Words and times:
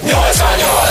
Yo 0.00 0.26
extraño 0.26 0.81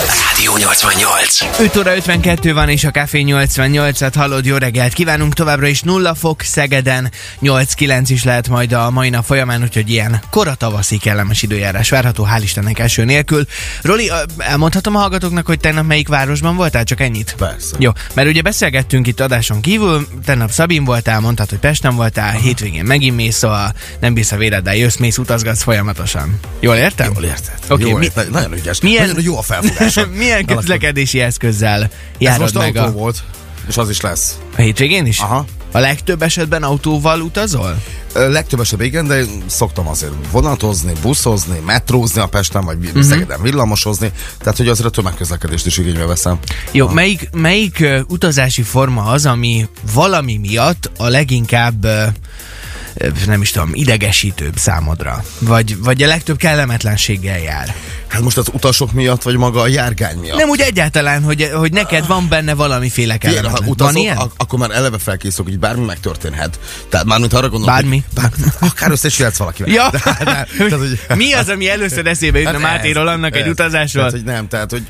Rádió 0.42 0.58
88. 0.58 1.42
5 1.60 1.76
óra 1.78 1.96
52 1.96 2.54
van 2.54 2.70
és 2.70 2.84
a 2.84 2.92
Café 2.92 3.24
88-at 3.28 4.12
hallod, 4.16 4.46
jó 4.46 4.58
reggelt 4.58 4.94
kívánunk 4.94 5.34
továbbra 5.34 5.68
is 5.68 5.82
0 5.82 6.14
fok 6.16 6.42
Szegeden, 6.42 7.12
8-9 7.42 8.04
is 8.08 8.24
lehet 8.24 8.48
majd 8.50 8.72
a 8.74 8.90
mai 8.90 9.10
nap 9.10 9.26
folyamán, 9.26 9.62
úgyhogy 9.62 9.90
ilyen 9.90 10.22
kora 10.30 10.54
tavaszi 10.56 10.98
kellemes 10.98 11.42
időjárás 11.42 11.90
várható, 11.90 12.28
hál' 12.36 12.40
Istennek 12.44 12.80
eső 12.80 13.04
nélkül. 13.06 13.46
Roli, 13.82 14.12
elmondhatom 14.38 14.96
a 14.96 15.00
hallgatóknak, 15.00 15.46
hogy 15.46 15.60
tegnap 15.60 15.86
melyik 15.86 16.08
városban 16.08 16.56
voltál, 16.56 16.84
csak 16.84 17.00
ennyit? 17.02 17.36
Persze. 17.38 17.76
Jó, 17.80 17.92
mert 18.14 18.28
ugye 18.28 18.42
beszélgettünk 18.42 19.08
itt 19.08 19.20
adáson 19.20 19.62
kívül, 19.62 20.08
tegnap 20.26 20.52
Szabin 20.52 20.84
voltál, 20.84 21.20
mondtad, 21.20 21.50
hogy 21.50 21.60
Pesten 21.60 21.96
voltál, 21.96 22.32
hétvégén 22.32 22.84
megint 22.84 23.16
mész, 23.16 23.38
szóval 23.38 23.74
nem 24.00 24.14
bízsz 24.14 24.32
a 24.32 24.38
véreddel, 24.38 24.76
jössz, 24.76 24.96
mész, 24.98 25.18
utazgatsz 25.18 25.64
folyamatosan. 25.64 26.40
Jól 26.60 26.76
értem? 26.76 27.12
Jól 27.14 27.24
érted. 27.24 27.54
Oké, 27.70 27.90
Jól 27.90 28.00
mi- 28.00 28.06
érted. 28.06 28.30
Nagyon 28.32 28.54
ügyes. 28.54 28.82
milyen- 28.82 29.08
Nagyon 29.08 29.24
jó 29.24 29.38
a 29.38 29.42
felfogás. 29.42 30.00
Milyen 30.14 30.31
közlekedési 30.46 31.20
eszközzel 31.20 31.82
Ez 31.82 31.90
járod 32.18 32.42
most 32.42 32.54
meg 32.54 32.76
autó 32.76 32.90
a, 32.90 32.92
volt, 32.92 33.24
és 33.68 33.78
az 33.78 33.90
is 33.90 34.02
lesz. 34.02 34.38
a 34.58 34.62
hétvégén 34.62 35.06
is? 35.06 35.20
Aha. 35.20 35.46
A 35.72 35.80
legtöbb 35.80 36.22
esetben 36.22 36.64
autóval 36.64 37.22
utazol? 37.22 37.82
Legtöbb 38.14 38.60
esetben 38.60 38.88
igen, 38.88 39.08
de 39.08 39.20
én 39.20 39.44
szoktam 39.48 39.88
azért 39.88 40.12
vonatozni, 40.32 40.92
buszozni, 41.02 41.60
metrózni 41.66 42.22
a 42.22 42.26
Pesten, 42.26 42.66
vagy 42.66 42.78
uh-huh. 42.86 43.02
Szegeden 43.02 43.42
villamosozni, 43.42 44.12
tehát 44.40 44.58
hogy 44.58 44.68
azért 44.68 44.88
a 44.88 44.92
tömegközlekedést 44.92 45.66
is 45.66 45.78
igénybe 45.78 46.06
veszem. 46.06 46.40
Jó, 46.72 46.88
melyik, 46.88 47.30
melyik 47.32 47.80
ö, 47.80 48.00
utazási 48.08 48.62
forma 48.62 49.04
az, 49.04 49.26
ami 49.26 49.68
valami 49.94 50.38
miatt 50.38 50.92
a 50.98 51.08
leginkább 51.08 51.84
ö, 51.84 52.06
nem 53.26 53.42
is 53.42 53.52
tudom, 53.52 53.70
idegesítőbb 53.74 54.58
számodra? 54.58 55.24
Vagy, 55.40 55.78
vagy 55.78 56.04
a 56.04 56.08
legtöbb 56.08 56.38
kellemetlenséggel 56.38 57.40
jár? 57.40 57.76
Hát 58.12 58.22
most 58.22 58.38
az 58.38 58.48
utasok 58.54 58.92
miatt, 58.92 59.22
vagy 59.22 59.38
maga 59.38 59.62
a 59.62 59.68
járgány 59.68 60.18
miatt? 60.18 60.38
Nem 60.38 60.50
úgy 60.50 60.60
egyáltalán, 60.62 61.24
hogy, 61.24 61.50
hogy 61.54 61.72
neked 61.72 62.08
van 62.08 62.28
benne 62.30 62.54
valamiféle 62.54 63.14
Figyelj, 63.14 63.36
ha 63.36 63.42
kellemetlen. 63.42 63.66
Van 63.78 63.86
utazok, 63.88 64.02
ilyen? 64.02 64.18
ak- 64.18 64.34
akkor 64.38 64.60
már 64.60 64.72
eleve 64.72 64.98
felkészülök, 64.98 65.48
hogy 65.52 65.60
bármi 65.60 65.86
megtörténhet. 65.86 66.60
Tehát 66.90 67.06
mármint 67.06 67.34
arra 67.34 67.50
gondolok, 67.50 67.76
Bármi? 67.76 68.04
Hogy, 68.14 68.24
bár, 68.24 68.32
akár 68.72 68.92
összesülhetsz 68.92 69.38
valakivel. 69.38 69.74
Ja, 69.74 69.90
De, 69.92 70.00
de, 70.04 70.24
tehát, 70.24 70.48
hogy, 70.78 71.00
mi 71.16 71.34
az, 71.34 71.48
ami 71.50 71.70
először 71.70 72.06
eszébe 72.08 72.40
jutna 72.40 72.60
Hát 72.60 72.62
Mátéról 72.62 73.10
ez, 73.10 73.16
annak 73.16 73.36
egy 73.36 73.42
ez. 73.42 73.50
utazásról? 73.50 74.04
Tehát, 74.04 74.12
hogy 74.12 74.34
nem, 74.34 74.48
tehát, 74.48 74.72
hogy 74.72 74.84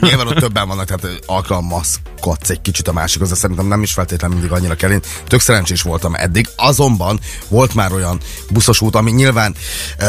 nyilván 0.00 0.26
ott 0.26 0.38
többen 0.38 0.68
vannak, 0.68 0.86
tehát 0.86 1.18
alkalmazkodsz 1.26 2.50
egy 2.50 2.60
kicsit 2.60 2.88
a 2.88 2.92
másikhoz, 2.92 3.28
de 3.28 3.34
szerintem 3.34 3.66
nem 3.66 3.82
is 3.82 3.92
feltétlenül 3.92 4.36
mindig 4.36 4.56
annyira 4.56 4.74
kell. 4.74 4.90
Én 4.90 5.00
tök 5.28 5.40
szerencsés 5.40 5.82
voltam 5.82 6.14
eddig, 6.14 6.48
azonban 6.56 7.20
volt 7.48 7.74
már 7.74 7.92
olyan 7.92 8.20
buszos 8.50 8.80
út, 8.80 8.94
ami 8.94 9.10
nyilván 9.10 9.54
uh, 10.00 10.06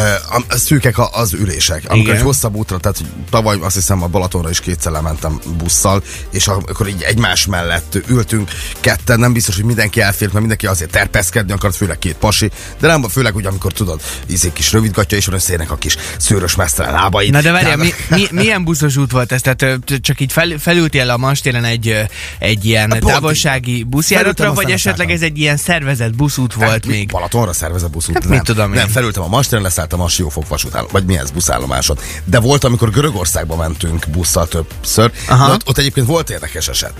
szűkek 0.57 0.97
a- 0.97 1.09
az 1.13 1.33
ülések. 1.33 1.83
Amikor 1.87 2.05
Igen. 2.07 2.15
egy 2.15 2.23
hosszabb 2.45 2.55
útra, 2.55 2.77
tehát 2.77 2.97
hogy 2.97 3.07
tavaly 3.29 3.57
azt 3.61 3.75
hiszem 3.75 4.03
a 4.03 4.07
Balatonra 4.07 4.49
is 4.49 4.59
kétszer 4.59 4.91
lementem 4.91 5.39
busszal, 5.57 6.03
és 6.29 6.47
akkor 6.47 6.87
így 6.87 7.01
egymás 7.01 7.45
mellett 7.45 7.97
ültünk 8.07 8.49
ketten, 8.79 9.19
nem 9.19 9.33
biztos, 9.33 9.55
hogy 9.55 9.63
mindenki 9.63 10.01
elfért, 10.01 10.31
mert 10.31 10.39
mindenki 10.39 10.67
azért 10.67 10.91
terpeszkedni 10.91 11.51
akart, 11.51 11.75
főleg 11.75 11.99
két 11.99 12.15
pasi, 12.15 12.49
de 12.79 12.87
nem, 12.87 13.03
főleg 13.03 13.35
úgy, 13.35 13.45
amikor 13.45 13.73
tudod, 13.73 14.01
izé 14.25 14.51
kis 14.53 14.71
rövidgatja, 14.71 15.17
és 15.17 15.25
van 15.25 15.35
összeérnek 15.35 15.71
a 15.71 15.75
kis 15.75 15.97
szőrös 16.17 16.55
mesztelen 16.55 16.93
lábai. 16.93 17.29
Na 17.29 17.41
de 17.41 17.51
várjál, 17.51 17.77
mi, 17.77 17.93
mi, 18.09 18.27
milyen 18.31 18.63
buszos 18.63 18.97
út 18.97 19.11
volt 19.11 19.31
ez? 19.31 19.41
Tehát 19.41 19.79
csak 20.01 20.19
így 20.19 20.31
fel, 20.31 20.47
felültél 20.59 21.09
a 21.09 21.17
Mastéren 21.17 21.63
egy, 21.63 21.95
egy 22.39 22.65
ilyen 22.65 22.89
pont 22.89 23.03
így. 23.03 23.09
távolsági 23.09 23.83
buszjáratra, 23.83 24.53
vagy 24.53 24.71
esetleg 24.71 25.11
ez 25.11 25.21
egy 25.21 25.37
ilyen 25.37 25.57
szervezett 25.57 26.15
buszút 26.15 26.53
volt 26.53 26.69
Hát, 26.69 26.85
még? 26.85 27.07
Balatonra 27.07 27.53
szervezett 27.53 27.91
buszút. 27.91 28.13
Hát 28.13 28.23
nem, 28.23 28.31
mit 28.31 28.41
tudom 28.41 28.73
én. 28.73 28.79
Nem, 28.79 28.87
felültem 28.87 29.23
a 29.23 29.27
Masteren, 29.27 29.63
leszálltam 29.63 30.01
a 30.01 30.07
Siófok 30.07 30.47
vasútállom, 30.47 30.89
vagy 30.91 31.05
mi 31.05 31.17
ez 31.17 31.31
buszállomáson. 31.31 31.97
De 32.23 32.34
volt, 32.39 32.63
amikor 32.63 32.89
Görögországba 32.89 33.55
mentünk 33.55 34.05
busszal 34.09 34.47
többször, 34.47 35.11
Aha. 35.27 35.47
de 35.47 35.53
ott, 35.53 35.67
ott, 35.67 35.77
egyébként 35.77 36.07
volt 36.07 36.29
érdekes 36.29 36.67
eset. 36.67 36.93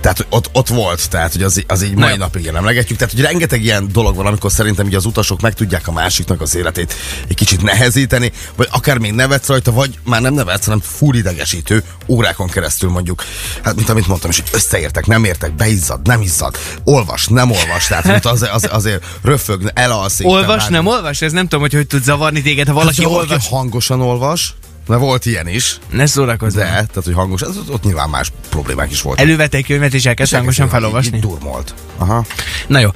Tehát 0.00 0.26
ott, 0.28 0.48
ott 0.52 0.68
volt, 0.68 1.10
tehát 1.10 1.32
hogy 1.32 1.42
az, 1.42 1.64
az 1.66 1.82
így 1.82 1.94
mai 1.94 2.10
jó. 2.10 2.16
napig 2.16 2.46
emlegetjük. 2.46 2.98
Tehát 2.98 3.14
hogy 3.14 3.22
rengeteg 3.22 3.62
ilyen 3.62 3.88
dolog 3.92 4.16
van, 4.16 4.26
amikor 4.26 4.52
szerintem 4.52 4.86
így 4.86 4.94
az 4.94 5.04
utasok 5.04 5.40
meg 5.40 5.54
tudják 5.54 5.88
a 5.88 5.92
másiknak 5.92 6.40
az 6.40 6.54
életét 6.54 6.94
egy 7.28 7.36
kicsit 7.36 7.62
nehezíteni, 7.62 8.32
vagy 8.56 8.68
akár 8.70 8.98
még 8.98 9.12
nevetsz 9.12 9.46
rajta, 9.48 9.72
vagy 9.72 9.98
már 10.04 10.20
nem 10.20 10.34
nevetsz, 10.34 10.64
hanem 10.64 10.80
full 10.80 11.14
idegesítő 11.14 11.82
órákon 12.06 12.48
keresztül 12.48 12.90
mondjuk. 12.90 13.24
Hát, 13.62 13.74
mint 13.74 13.88
amit 13.88 14.06
mondtam, 14.06 14.30
és 14.30 14.36
hogy 14.36 14.48
összeértek, 14.52 15.06
nem 15.06 15.24
értek, 15.24 15.52
beizzad, 15.54 16.06
nem 16.06 16.20
izzad, 16.20 16.56
olvas, 16.84 17.26
nem 17.26 17.50
olvas, 17.50 17.86
tehát 17.86 18.04
mint 18.04 18.24
az, 18.24 18.46
az, 18.52 18.68
azért 18.70 19.04
röfög, 19.22 19.70
elalszik. 19.74 20.26
Olvas, 20.26 20.66
nem 20.66 20.86
olvas? 20.86 21.20
Ez 21.22 21.32
nem 21.32 21.42
tudom, 21.42 21.60
hogy 21.60 21.72
hogy 21.72 21.86
tud 21.86 22.02
zavarni 22.02 22.42
téged, 22.42 22.66
ha 22.66 22.72
valaki 22.72 23.02
Hát, 23.02 23.12
olvas. 23.12 23.48
hangosan 23.48 24.00
olvas, 24.00 24.54
mert 24.88 25.00
volt 25.00 25.26
ilyen 25.26 25.48
is, 25.48 25.78
Ne 25.90 26.06
szórakozz 26.06 26.54
de, 26.54 26.64
tehát, 26.64 27.04
hogy 27.04 27.14
hangos, 27.14 27.42
az, 27.42 27.60
ott 27.70 27.82
nyilván 27.82 28.08
más 28.08 28.32
problémák 28.48 28.90
is 28.90 29.02
voltak. 29.02 29.24
Elővette 29.24 29.56
egy 29.56 29.66
könyvet 29.66 29.94
és 29.94 30.06
elkezd 30.06 30.34
hangosan 30.34 30.68
felolvasni? 30.68 31.18
Durmolt. 31.18 31.74
Aha. 31.98 32.24
Na 32.66 32.78
jó, 32.78 32.90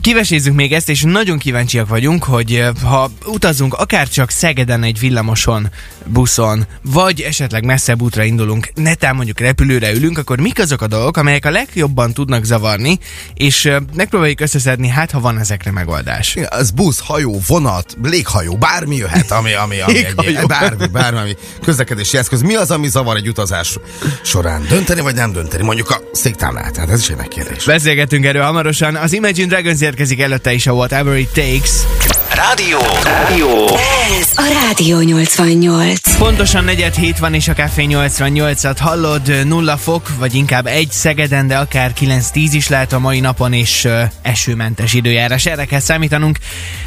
kivesézzük 0.00 0.54
még 0.54 0.72
ezt, 0.72 0.88
és 0.88 1.02
nagyon 1.02 1.38
kíváncsiak 1.38 1.88
vagyunk, 1.88 2.24
hogy 2.24 2.64
ha 2.82 3.10
utazunk 3.26 3.74
akár 3.74 4.08
csak 4.08 4.30
Szegeden 4.30 4.82
egy 4.82 4.98
villamoson, 4.98 5.70
buszon, 6.06 6.66
vagy 6.82 7.20
esetleg 7.20 7.64
messzebb 7.64 8.02
útra 8.02 8.22
indulunk, 8.22 8.70
netán 8.74 9.14
mondjuk 9.14 9.40
repülőre 9.40 9.92
ülünk, 9.92 10.18
akkor 10.18 10.40
mik 10.40 10.58
azok 10.58 10.82
a 10.82 10.86
dolgok, 10.86 11.16
amelyek 11.16 11.44
a 11.44 11.50
legjobban 11.50 12.12
tudnak 12.12 12.44
zavarni, 12.44 12.98
és 13.34 13.70
megpróbáljuk 13.94 14.40
összeszedni, 14.40 14.88
hát 14.88 15.10
ha 15.10 15.20
van 15.20 15.38
ezekre 15.38 15.70
megoldás. 15.70 16.34
Igen, 16.34 16.48
Ez 16.52 16.70
busz, 16.70 17.00
hajó, 17.00 17.40
vonat, 17.46 17.96
léghajó, 18.02 18.56
bármi 18.56 18.96
jöhet, 18.96 19.30
ami, 19.30 19.52
ami, 19.52 19.80
ami 19.80 20.04
egy, 20.04 20.46
bármi, 20.46 20.86
bármi, 20.86 21.18
ami 21.18 21.36
közlekedési 21.64 22.16
eszköz. 22.16 22.42
Mi 22.42 22.54
az, 22.54 22.70
ami 22.70 22.88
zavar 22.88 23.16
egy 23.16 23.28
utazás 23.28 23.78
során? 24.22 24.66
Dönteni 24.68 25.00
vagy 25.00 25.14
nem 25.14 25.32
dönteni? 25.32 25.62
Mondjuk 25.62 25.90
a 25.90 26.00
széktámlát, 26.12 26.76
hát 26.76 26.90
ez 26.90 27.00
is 27.00 27.08
egy 27.08 27.16
megkérdés. 27.16 27.64
Beszélgetünk 27.92 28.26
erről 28.26 28.42
hamarosan. 28.42 28.96
Az 28.96 29.12
Imagine 29.12 29.46
Dragons 29.46 29.80
érkezik 29.80 30.20
előtte 30.20 30.52
is 30.52 30.66
a 30.66 30.72
Whatever 30.72 31.16
It 31.16 31.28
Takes. 31.28 31.70
Rádió. 32.34 32.78
Rádió. 33.04 33.66
Ez 34.18 34.28
a 34.34 34.66
Rádió 34.66 35.00
88. 35.00 36.16
Pontosan 36.16 36.64
negyed 36.64 36.94
hét 36.94 37.18
van, 37.18 37.34
és 37.34 37.48
a 37.48 37.52
Café 37.52 37.86
88-at 37.88 38.76
hallod, 38.78 39.46
nulla 39.46 39.76
fok, 39.76 40.08
vagy 40.18 40.34
inkább 40.34 40.66
egy 40.66 40.90
Szegeden, 40.90 41.46
de 41.46 41.56
akár 41.56 41.92
9-10 42.00 42.48
is 42.52 42.68
lehet 42.68 42.92
a 42.92 42.98
mai 42.98 43.20
napon, 43.20 43.52
és 43.52 43.84
ö, 43.84 44.02
esőmentes 44.22 44.94
időjárás. 44.94 45.46
Erre 45.46 45.64
kell 45.64 45.80
számítanunk. 45.80 46.38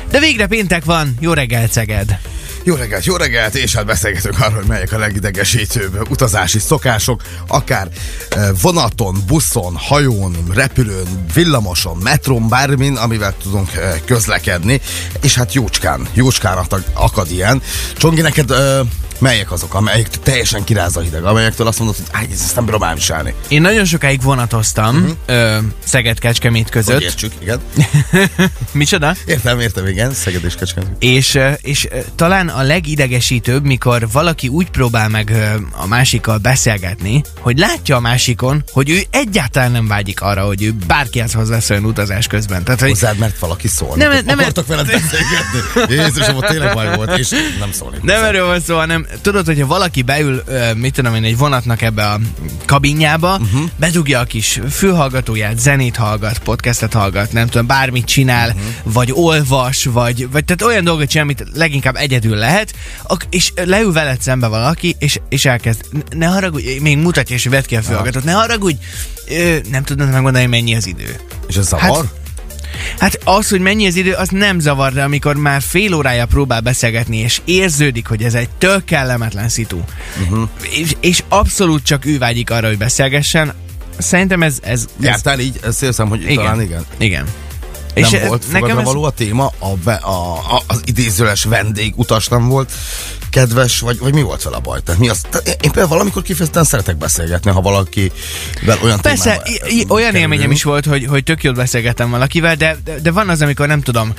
De 0.09 0.19
végre 0.19 0.47
péntek 0.47 0.85
van, 0.85 1.15
jó 1.19 1.33
reggel 1.33 1.67
Szeged! 1.67 2.19
Jó 2.67 2.75
reggelt, 2.75 3.05
jó 3.05 3.15
reggelt, 3.15 3.55
és 3.55 3.75
hát 3.75 3.85
beszélgetünk 3.85 4.39
arról, 4.39 4.55
hogy 4.55 4.67
melyek 4.67 4.91
a 4.91 4.97
legidegesítőbb 4.97 6.09
utazási 6.09 6.59
szokások, 6.59 7.21
akár 7.47 7.87
eh, 8.29 8.49
vonaton, 8.61 9.17
buszon, 9.27 9.75
hajón, 9.75 10.35
repülőn, 10.53 11.25
villamoson, 11.33 11.97
metrón, 11.97 12.49
bármin, 12.49 12.95
amivel 12.95 13.35
tudunk 13.41 13.73
eh, 13.73 13.99
közlekedni, 14.05 14.81
és 15.21 15.35
hát 15.35 15.53
jócskán, 15.53 16.07
jócskán 16.13 16.57
akad, 16.93 17.31
ilyen. 17.31 17.61
Csongi, 17.97 18.21
neked 18.21 18.51
eh, 18.51 18.79
melyek 19.19 19.51
azok, 19.51 19.73
amelyek 19.73 20.09
teljesen 20.09 20.63
kiráz 20.63 20.97
a 20.97 21.01
hideg, 21.01 21.23
amelyektől 21.23 21.67
azt 21.67 21.77
mondod, 21.79 21.95
hogy 21.95 22.05
áj, 22.11 22.27
ez 22.31 22.39
ezt 22.41 22.55
nem 22.55 22.65
bírom 22.65 22.83
elviselni. 22.83 23.33
Én 23.47 23.61
nagyon 23.61 23.85
sokáig 23.85 24.21
vonatoztam 24.21 24.95
uh-huh. 24.95 25.11
ö, 25.25 25.57
Szeged-Kecskemét 25.85 26.63
Hogy 26.63 26.71
között. 26.71 27.01
értsük, 27.01 27.31
igen. 27.41 27.59
Micsoda? 28.71 29.15
Értem, 29.25 29.59
értem, 29.59 29.87
igen, 29.87 30.13
Szeged 30.13 30.43
és 30.43 30.55
Kecskemét. 30.55 30.89
És, 30.99 31.39
és 31.61 31.87
talán 32.15 32.47
a 32.47 32.61
legidegesítőbb, 32.61 33.63
mikor 33.65 34.07
valaki 34.11 34.47
úgy 34.47 34.69
próbál 34.69 35.09
meg 35.09 35.33
a 35.71 35.87
másikkal 35.87 36.37
beszélgetni, 36.37 37.21
hogy 37.39 37.57
látja 37.57 37.95
a 37.95 37.99
másikon, 37.99 38.63
hogy 38.71 38.89
ő 38.89 39.01
egyáltalán 39.09 39.71
nem 39.71 39.87
vágyik 39.87 40.21
arra, 40.21 40.45
hogy 40.45 40.63
ő 40.63 40.71
bárkihez 40.87 41.33
hozzászóljon 41.33 41.85
utazás 41.85 42.27
közben. 42.27 42.63
Tehát, 42.63 42.79
hogy 42.79 42.89
Hozzád, 42.89 43.17
mert 43.17 43.39
valaki 43.39 43.67
szól. 43.67 43.95
Nem, 43.95 44.11
Nem, 44.11 44.25
nem- 44.25 44.39
Akartak 44.39 44.67
veled 44.67 44.85
beszélgetni. 44.85 45.93
Jézusom, 45.95 46.35
ott 46.35 46.45
tényleg 46.45 46.73
baj 46.73 46.95
volt, 46.95 47.17
és 47.17 47.29
nem 47.59 47.71
szólni. 47.71 47.97
nem 48.01 48.23
erről 48.23 48.45
van 48.45 48.61
szó, 48.61 48.75
hanem 48.75 49.04
tudod, 49.21 49.45
hogyha 49.45 49.67
valaki 49.67 50.01
beül, 50.01 50.43
mit 50.75 50.93
tudom 50.93 51.15
én, 51.15 51.23
egy 51.23 51.37
vonatnak 51.37 51.81
ebbe 51.81 52.05
a 52.05 52.19
kabinjába, 52.65 53.33
uh-huh. 53.35 53.69
bedugja 53.77 54.19
a 54.19 54.23
kis 54.23 54.59
fülhallgatóját, 54.71 55.59
zenét 55.59 55.95
hallgat, 55.95 56.39
podcastet 56.39 56.93
hallgat, 56.93 57.31
nem 57.31 57.47
tudom, 57.47 57.67
bármit 57.67 58.05
csinál, 58.05 58.47
uh-huh. 58.47 58.63
vagy 58.83 59.11
olvas, 59.13 59.85
vagy, 59.85 60.29
vagy 60.31 60.45
tehát 60.45 60.61
olyan 60.61 60.83
dolgot 60.83 61.09
csinál, 61.09 61.25
amit 61.25 61.45
leginkább 61.53 61.95
egyedül 61.95 62.35
lehet, 62.35 62.73
és 63.29 63.51
leül 63.55 63.91
veled 63.91 64.21
szembe 64.21 64.47
valaki, 64.47 64.95
és, 64.99 65.19
és 65.29 65.45
elkezd, 65.45 65.81
"Ne- 66.09 66.27
haragudj, 66.27 66.77
még 66.81 66.97
mutatja, 66.97 67.35
és 67.35 67.45
vedd 67.45 67.65
ki 67.65 67.75
a 67.75 67.81
fülhallgatót, 67.81 68.23
ne 68.23 68.31
haragudj, 68.31 68.77
nem 69.69 69.83
tudod 69.83 70.11
megmondani, 70.11 70.45
mennyi 70.45 70.75
az 70.75 70.87
idő. 70.87 71.19
És 71.47 71.55
ez 71.55 71.67
zavar? 71.67 72.05
Hát- 72.05 72.24
Hát 72.99 73.19
az, 73.23 73.49
hogy 73.49 73.59
mennyi 73.59 73.87
az 73.87 73.95
idő, 73.95 74.13
az 74.13 74.29
nem 74.29 74.59
zavar, 74.59 74.93
de 74.93 75.03
amikor 75.03 75.35
már 75.35 75.61
fél 75.61 75.93
órája 75.93 76.25
próbál 76.25 76.61
beszélgetni, 76.61 77.17
és 77.17 77.41
érződik, 77.45 78.07
hogy 78.07 78.23
ez 78.23 78.33
egy 78.33 78.49
tök 78.57 78.85
kellemetlen 78.85 79.49
szitu, 79.49 79.79
uh-huh. 80.21 80.49
és, 80.61 80.95
és 80.99 81.23
abszolút 81.29 81.83
csak 81.83 82.05
ő 82.05 82.17
vágyik 82.17 82.49
arra, 82.51 82.67
hogy 82.67 82.77
beszélgessen, 82.77 83.53
szerintem 83.97 84.43
ez... 84.43 84.57
ez, 84.61 84.71
ez 84.71 84.87
Jártál 84.99 85.39
így? 85.39 85.59
Ezt 85.63 85.83
érzem, 85.83 86.07
hogy 86.07 86.21
igen. 86.21 86.35
talán 86.35 86.61
igen. 86.61 86.85
Igen. 86.97 87.25
Nem 87.95 88.13
ez- 88.13 88.27
volt 88.27 88.45
fogadra 88.45 88.81
való 88.81 89.03
a 89.03 89.09
téma, 89.09 89.51
a, 89.59 89.89
a, 89.89 90.09
a, 90.09 90.61
az 90.67 90.81
idézőles 90.85 91.43
vendég 91.43 91.93
utas 91.95 92.27
nem 92.27 92.47
volt 92.47 92.71
kedves, 93.39 93.79
vagy, 93.79 93.99
vagy 93.99 94.13
mi 94.13 94.21
volt 94.21 94.43
vele 94.43 94.55
a 94.55 94.59
baj? 94.59 94.79
Tehát 94.83 95.01
mi 95.01 95.09
az, 95.09 95.21
tehát 95.29 95.47
én 95.47 95.57
például 95.71 95.87
valamikor 95.87 96.21
kifejezetten 96.21 96.63
szeretek 96.63 96.97
beszélgetni, 96.97 97.51
ha 97.51 97.61
valakivel 97.61 98.77
olyan 98.83 99.01
Persze, 99.01 99.41
i- 99.45 99.51
i- 99.51 99.85
olyan 99.87 99.87
kerülünk. 99.87 100.15
élményem 100.15 100.51
is 100.51 100.63
volt, 100.63 100.85
hogy, 100.85 101.05
hogy 101.05 101.23
tök 101.23 101.43
jól 101.43 101.53
beszélgettem 101.53 102.09
valakivel, 102.09 102.55
de, 102.55 102.77
de, 102.83 102.99
de 102.99 103.11
van 103.11 103.29
az, 103.29 103.41
amikor 103.41 103.67
nem 103.67 103.81
tudom, 103.81 104.13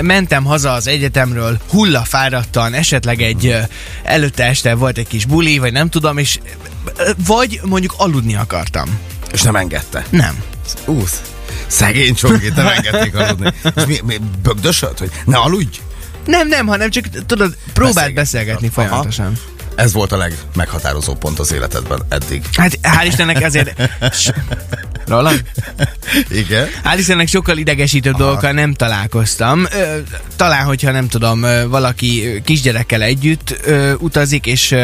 mentem 0.00 0.44
haza 0.44 0.72
az 0.72 0.86
egyetemről, 0.86 1.58
hullafáradtan, 1.70 2.74
esetleg 2.74 3.20
egy 3.22 3.56
előtte 4.02 4.44
este 4.44 4.74
volt 4.74 4.98
egy 4.98 5.06
kis 5.06 5.24
buli, 5.24 5.58
vagy 5.58 5.72
nem 5.72 5.88
tudom, 5.88 6.18
és 6.18 6.38
vagy 7.26 7.60
mondjuk 7.64 7.94
aludni 7.96 8.34
akartam. 8.34 8.98
És 9.32 9.42
nem 9.42 9.56
engedte. 9.56 10.04
Nem. 10.10 10.42
Úsz. 10.86 11.20
Szegény 11.66 12.14
csongét, 12.14 12.54
nem 12.54 12.66
engedték 12.66 13.14
aludni. 13.14 13.52
És 13.76 13.84
mi, 13.86 13.98
mi 14.06 14.16
bögdösöd, 14.42 14.98
hogy 14.98 15.10
ne 15.24 15.36
aludj? 15.36 15.78
Nem, 16.28 16.48
nem, 16.48 16.66
hanem 16.66 16.90
csak 16.90 17.04
tudod, 17.26 17.56
próbáld 17.72 17.94
Beszélgetni. 17.94 18.14
beszélgetni 18.14 18.66
Aha. 18.66 18.74
folyamatosan. 18.74 19.32
Ez 19.74 19.92
volt 19.92 20.12
a 20.12 20.16
legmeghatározó 20.16 21.14
pont 21.14 21.38
az 21.38 21.52
életedben 21.52 22.02
eddig. 22.08 22.42
Hát 22.56 22.78
hál' 22.82 23.06
Istennek 23.06 23.42
ezért... 23.42 23.90
Roland? 25.06 25.44
Igen? 26.30 26.68
Hál' 26.84 26.98
Istennek 26.98 27.28
sokkal 27.28 27.56
idegesítőbb 27.58 28.16
dolgokkal 28.16 28.52
nem 28.52 28.74
találkoztam. 28.74 29.66
Ö, 29.72 29.98
talán, 30.36 30.64
hogyha 30.64 30.90
nem 30.90 31.08
tudom, 31.08 31.40
valaki 31.68 32.42
kisgyerekkel 32.44 33.02
együtt 33.02 33.58
ö, 33.64 33.92
utazik, 33.98 34.46
és 34.46 34.74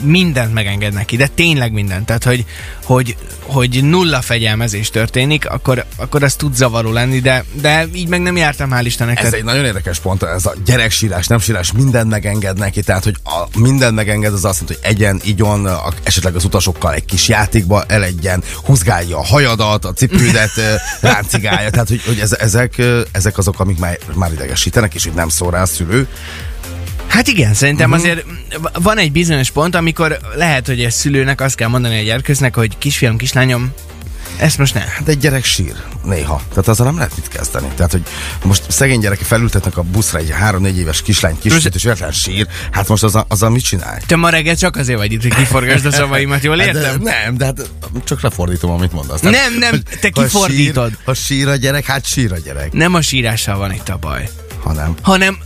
mindent 0.00 0.52
megenged 0.52 0.92
neki, 0.92 1.16
de 1.16 1.26
tényleg 1.26 1.72
mindent. 1.72 2.06
Tehát, 2.06 2.24
hogy, 2.24 2.44
hogy, 2.84 3.16
hogy 3.42 3.84
nulla 3.84 4.20
fegyelmezés 4.20 4.90
történik, 4.90 5.50
akkor, 5.50 5.84
akkor 5.96 6.22
az 6.22 6.34
tud 6.34 6.54
zavaró 6.54 6.92
lenni, 6.92 7.20
de, 7.20 7.44
de 7.52 7.86
így 7.92 8.08
meg 8.08 8.20
nem 8.20 8.36
jártam, 8.36 8.70
hál' 8.72 8.82
Istennek. 8.84 9.22
Ez 9.22 9.32
egy 9.32 9.44
nagyon 9.44 9.64
érdekes 9.64 9.98
pont, 9.98 10.22
ez 10.22 10.46
a 10.46 10.54
gyereksírás, 10.64 11.26
nem 11.26 11.38
sírás, 11.38 11.72
mindent 11.72 12.10
megenged 12.10 12.58
neki, 12.58 12.82
tehát 12.82 13.04
hogy 13.04 13.16
a, 13.24 13.58
mindent 13.58 13.94
megenged, 13.94 14.32
az 14.32 14.44
azt 14.44 14.60
jelenti, 14.60 14.80
hogy 14.82 14.96
egyen, 14.96 15.20
igyon, 15.24 15.66
a, 15.66 15.92
esetleg 16.02 16.34
az 16.34 16.44
utasokkal 16.44 16.94
egy 16.94 17.04
kis 17.04 17.28
játékba 17.28 17.84
elegyen, 17.86 18.42
húzgálja 18.64 19.18
a 19.18 19.24
hajadat, 19.24 19.84
a 19.84 19.92
cipődet, 19.92 20.50
ráncigálja, 21.00 21.70
tehát 21.70 21.88
hogy, 21.88 22.02
hogy 22.06 22.18
ez, 22.18 22.32
ezek, 22.32 22.82
ezek 23.12 23.38
azok, 23.38 23.60
amik 23.60 23.78
már, 23.78 23.98
már 24.14 24.32
idegesítenek, 24.32 24.94
és 24.94 25.04
hogy 25.04 25.14
nem 25.14 25.28
szól 25.28 25.50
rá 25.50 25.62
a 25.62 25.66
szülő. 25.66 26.08
Hát 27.10 27.28
igen, 27.28 27.54
szerintem 27.54 27.90
uh-huh. 27.90 28.04
azért 28.04 28.26
van 28.72 28.98
egy 28.98 29.12
bizonyos 29.12 29.50
pont, 29.50 29.74
amikor 29.74 30.18
lehet, 30.34 30.66
hogy 30.66 30.82
egy 30.82 30.90
szülőnek 30.90 31.40
azt 31.40 31.54
kell 31.54 31.68
mondani 31.68 31.98
a 31.98 32.02
gyerkőznek, 32.02 32.54
hogy 32.54 32.78
kisfiam, 32.78 33.16
kislányom, 33.16 33.72
ezt 34.36 34.58
most 34.58 34.74
ne. 34.74 34.80
Hát 34.80 35.08
egy 35.08 35.18
gyerek 35.18 35.44
sír 35.44 35.74
néha. 36.04 36.42
Tehát 36.48 36.68
azzal 36.68 36.86
nem 36.86 36.96
lehet 36.96 37.16
mit 37.16 37.28
kezdeni. 37.28 37.68
Tehát, 37.76 37.92
hogy 37.92 38.02
most 38.44 38.62
szegény 38.68 39.00
gyerek 39.00 39.18
felültetnek 39.18 39.76
a 39.76 39.82
buszra 39.82 40.18
egy 40.18 40.30
három-négy 40.30 40.78
éves 40.78 41.02
kislány 41.02 41.38
kislányt, 41.38 41.74
és 41.74 41.82
véletlen 41.82 42.12
sír, 42.12 42.46
hát 42.70 42.88
most 42.88 43.02
azzal, 43.02 43.24
azzal 43.28 43.50
mit 43.50 43.64
csinálj? 43.64 43.98
Te 44.06 44.16
ma 44.16 44.28
reggel 44.28 44.56
csak 44.56 44.76
azért 44.76 44.98
vagy 44.98 45.12
itt, 45.12 45.22
hogy 45.22 45.34
kiforgasd 45.34 45.86
a 45.86 45.92
szavaimat, 45.92 46.42
jól 46.42 46.58
Hát, 46.60 46.72
de, 46.72 46.78
értem? 46.78 47.02
nem, 47.02 47.36
de 47.36 47.44
hát 47.44 47.70
csak 48.04 48.20
lefordítom, 48.20 48.70
amit 48.70 48.92
mondasz. 48.92 49.20
Nem, 49.20 49.58
nem, 49.58 49.82
te 50.00 50.10
ha 50.14 50.22
kifordítod. 50.22 50.88
Sír, 50.88 50.98
ha 51.04 51.14
sír 51.14 51.48
a 51.48 51.56
gyerek, 51.56 51.84
hát 51.84 52.06
sír 52.06 52.32
a 52.32 52.38
gyerek. 52.38 52.72
Nem 52.72 52.94
a 52.94 53.00
sírással 53.00 53.56
van 53.56 53.72
itt 53.72 53.88
a 53.88 53.96
baj, 53.96 54.28
Ha 54.62 54.72
nem. 54.72 54.94
hanem... 55.02 55.38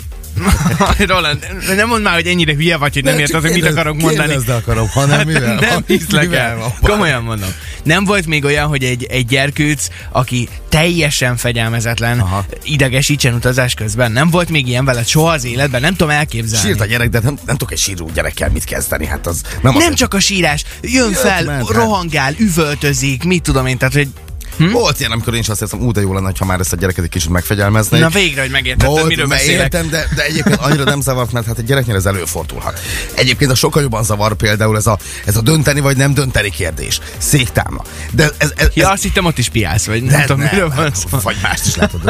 Roland, 1.07 1.47
nem 1.77 1.89
mondd 1.89 2.03
már, 2.03 2.15
hogy 2.15 2.27
ennyire 2.27 2.55
hülye 2.55 2.77
vagy, 2.77 2.95
hogy 2.95 3.05
nem 3.05 3.19
érted, 3.19 3.41
hogy 3.41 3.53
mit 3.53 3.65
akarok 3.67 3.97
mondani. 3.97 4.29
Kérdezd 4.29 4.49
akarom, 4.49 4.89
ha 4.89 5.05
nem, 5.05 5.27
mivel? 5.27 5.55
Nem 5.55 5.85
hiszlek 5.87 6.33
el. 6.33 6.75
Komolyan 6.81 7.23
mondom. 7.23 7.49
Nem 7.83 8.05
volt 8.05 8.27
még 8.27 8.45
olyan, 8.45 8.69
hogy 8.69 8.85
egy, 8.85 9.05
egy 9.05 9.27
gyerkőc, 9.27 9.87
aki 10.11 10.49
teljesen 10.69 11.37
fegyelmezetlen, 11.37 12.19
Aha. 12.21 12.33
Aha. 12.35 12.47
idegesítsen 12.63 13.35
utazás 13.35 13.75
közben. 13.75 14.13
Nem 14.13 14.31
volt 14.31 14.49
még 14.49 14.69
ilyen 14.69 14.85
veled 14.85 15.07
soha 15.07 15.31
az 15.31 15.45
életben, 15.45 15.81
nem 15.81 15.95
tudom 15.95 16.11
elképzelni. 16.11 16.67
Sírt 16.67 16.81
a 16.81 16.85
gyerek, 16.85 17.09
de 17.09 17.21
nem, 17.23 17.39
nem 17.47 17.57
tudok 17.57 17.73
egy 17.73 17.79
síró 17.79 18.11
gyerekkel 18.15 18.51
mit 18.51 18.65
kezdeni. 18.65 19.07
Hát 19.07 19.27
az 19.27 19.41
nem, 19.63 19.75
nem 19.77 19.93
az, 19.93 19.95
csak 19.95 20.15
a 20.15 20.21
sírás, 20.21 20.65
jön 20.81 21.11
Jött, 21.11 21.19
fel, 21.19 21.45
ment, 21.45 21.69
rohangál, 21.69 22.35
üvöltözik, 22.39 23.25
mit 23.25 23.43
tudom 23.43 23.67
én, 23.67 23.79
tehát 23.79 23.95
hogy 23.95 24.09
Hm? 24.57 24.71
Volt 24.71 24.99
ilyen, 25.01 25.13
amikor 25.13 25.35
én 25.35 25.41
is 25.41 25.49
azt 25.49 25.61
hiszem, 25.61 25.81
ú, 25.81 25.93
de 25.93 26.01
jó 26.01 26.13
lenne, 26.15 26.33
ha 26.39 26.45
már 26.45 26.61
ezt 26.61 26.73
a 26.73 26.77
gyereket 26.77 27.05
egy 27.05 27.11
kicsit 27.11 27.31
megfegyelmeznék. 27.31 28.01
na 28.01 28.09
végre, 28.09 28.41
hogy 28.41 28.51
megértetted, 28.51 28.89
Volt, 28.89 29.07
miről 29.07 29.27
beszélek. 29.27 29.63
értem, 29.63 29.89
de, 29.89 30.07
de 30.15 30.25
egyébként 30.25 30.57
annyira 30.57 30.85
nem 30.85 31.01
zavart, 31.01 31.33
mert 31.33 31.47
hát 31.47 31.59
egy 31.59 31.65
gyereknél 31.65 31.97
ez 31.97 32.07
előfordulhat. 32.07 32.81
Egyébként 33.15 33.51
a 33.51 33.55
sokkal 33.55 33.83
jobban 33.83 34.05
zavar 34.05 34.35
például 34.35 34.77
ez 34.77 34.87
a, 34.87 34.99
ez 35.25 35.37
a 35.37 35.41
dönteni 35.41 35.81
vagy 35.81 35.97
nem 35.97 36.15
dönteni 36.15 36.51
kérdés. 36.51 37.01
Széktámla. 37.19 37.85
De 38.11 38.31
ez, 38.39 38.53
ez, 38.57 38.69
Ja, 38.75 38.87
ez, 38.87 38.93
azt 38.93 39.03
hittem 39.03 39.25
ott 39.25 39.39
is 39.39 39.49
piálsz, 39.49 39.87
vagy 39.87 40.03
nem, 40.03 40.21
tudom, 40.21 40.41
miről 40.41 40.73
van 40.77 40.91
szó. 40.95 41.19
Vagy 41.23 41.37
mást 41.43 41.67
is 41.67 41.73
dönteni. 41.73 42.03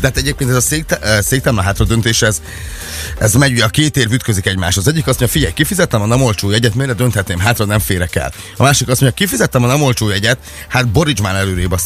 De 0.00 0.06
hát 0.06 0.16
egyébként 0.16 0.50
ez 0.50 0.56
a 0.56 1.20
széktámla 1.22 1.62
hátra 1.62 1.84
döntés, 1.84 2.22
ez, 2.22 2.42
ez 3.18 3.34
megy, 3.34 3.52
ugye 3.52 3.64
a 3.64 3.68
két 3.68 3.96
ér 3.96 4.06
ütközik 4.10 4.46
egymáshoz. 4.46 4.86
Az 4.86 4.92
egyik 4.92 5.06
azt 5.06 5.18
mondja, 5.18 5.38
figyelj, 5.38 5.52
kifizettem 5.52 6.02
a 6.02 6.06
nem 6.06 6.22
olcsó 6.22 6.50
jegyet, 6.50 6.74
miért 6.74 6.90
ne 6.90 6.96
dönthetném, 6.96 7.38
hátra 7.38 7.64
nem 7.64 7.78
férek 7.78 8.16
el. 8.16 8.32
A 8.56 8.62
másik 8.62 8.88
azt 8.88 9.00
mondja, 9.00 9.18
kifizettem 9.18 9.62
a 9.62 9.66
nem 9.66 9.82
olcsó 9.82 10.08
jegyet, 10.08 10.38
hát 10.68 10.88
boríts 10.88 11.20
már 11.20 11.34
előrébb 11.34 11.72
a 11.72 11.78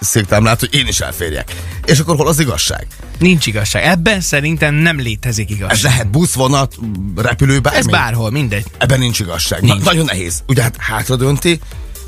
széktámlát, 0.00 0.60
hogy 0.60 0.74
én 0.74 0.86
is 0.86 1.00
elférjek. 1.00 1.54
És 1.84 1.98
akkor 1.98 2.16
hol 2.16 2.28
az 2.28 2.38
igazság? 2.40 2.86
Nincs 3.18 3.46
igazság. 3.46 3.84
Ebben 3.84 4.20
szerintem 4.20 4.74
nem 4.74 4.98
létezik 5.00 5.50
Ez 5.50 5.56
igazság. 5.56 5.82
lehet 5.90 6.10
busz, 6.10 6.32
vonat, 6.32 6.74
repülő, 7.16 7.58
bármi. 7.58 7.78
Ez 7.78 7.86
bárhol, 7.86 8.30
mindegy. 8.30 8.64
Ebben 8.78 8.98
nincs 8.98 9.20
igazság. 9.20 9.60
Nincs. 9.60 9.78
Na, 9.78 9.84
nagyon 9.84 10.04
nehéz. 10.04 10.42
Ugye 10.46 10.62
hát 10.62 10.76
hátra 10.78 11.16
dönti, 11.16 11.60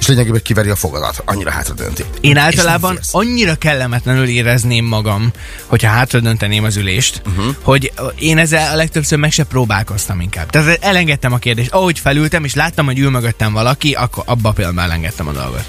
és 0.06 0.12
lényegében 0.12 0.42
kiveri 0.42 0.68
a 0.68 0.76
fogadat. 0.76 1.22
Annyira 1.24 1.50
hátra 1.50 1.74
dönti. 1.74 2.04
Én 2.20 2.36
általában 2.36 2.98
annyira 3.10 3.54
kellemetlenül 3.54 4.28
érezném 4.28 4.84
magam, 4.84 5.30
hogyha 5.66 5.90
hátra 5.90 6.20
dönteném 6.20 6.64
az 6.64 6.76
ülést, 6.76 7.22
uh-huh. 7.26 7.54
hogy 7.62 7.92
én 8.18 8.38
ezzel 8.38 8.72
a 8.72 8.76
legtöbbször 8.76 9.18
meg 9.18 9.32
se 9.32 9.44
próbálkoztam 9.44 10.20
inkább. 10.20 10.50
Tehát 10.50 10.78
elengedtem 10.84 11.32
a 11.32 11.38
kérdést. 11.38 11.72
Ahogy 11.72 11.98
felültem, 11.98 12.44
és 12.44 12.54
láttam, 12.54 12.86
hogy 12.86 12.98
ül 12.98 13.10
mögöttem 13.10 13.52
valaki, 13.52 13.92
akkor 13.92 14.22
abba 14.26 14.52
pillanatban 14.52 14.84
elengedtem 14.84 15.28
a 15.28 15.32
dolgot. 15.32 15.64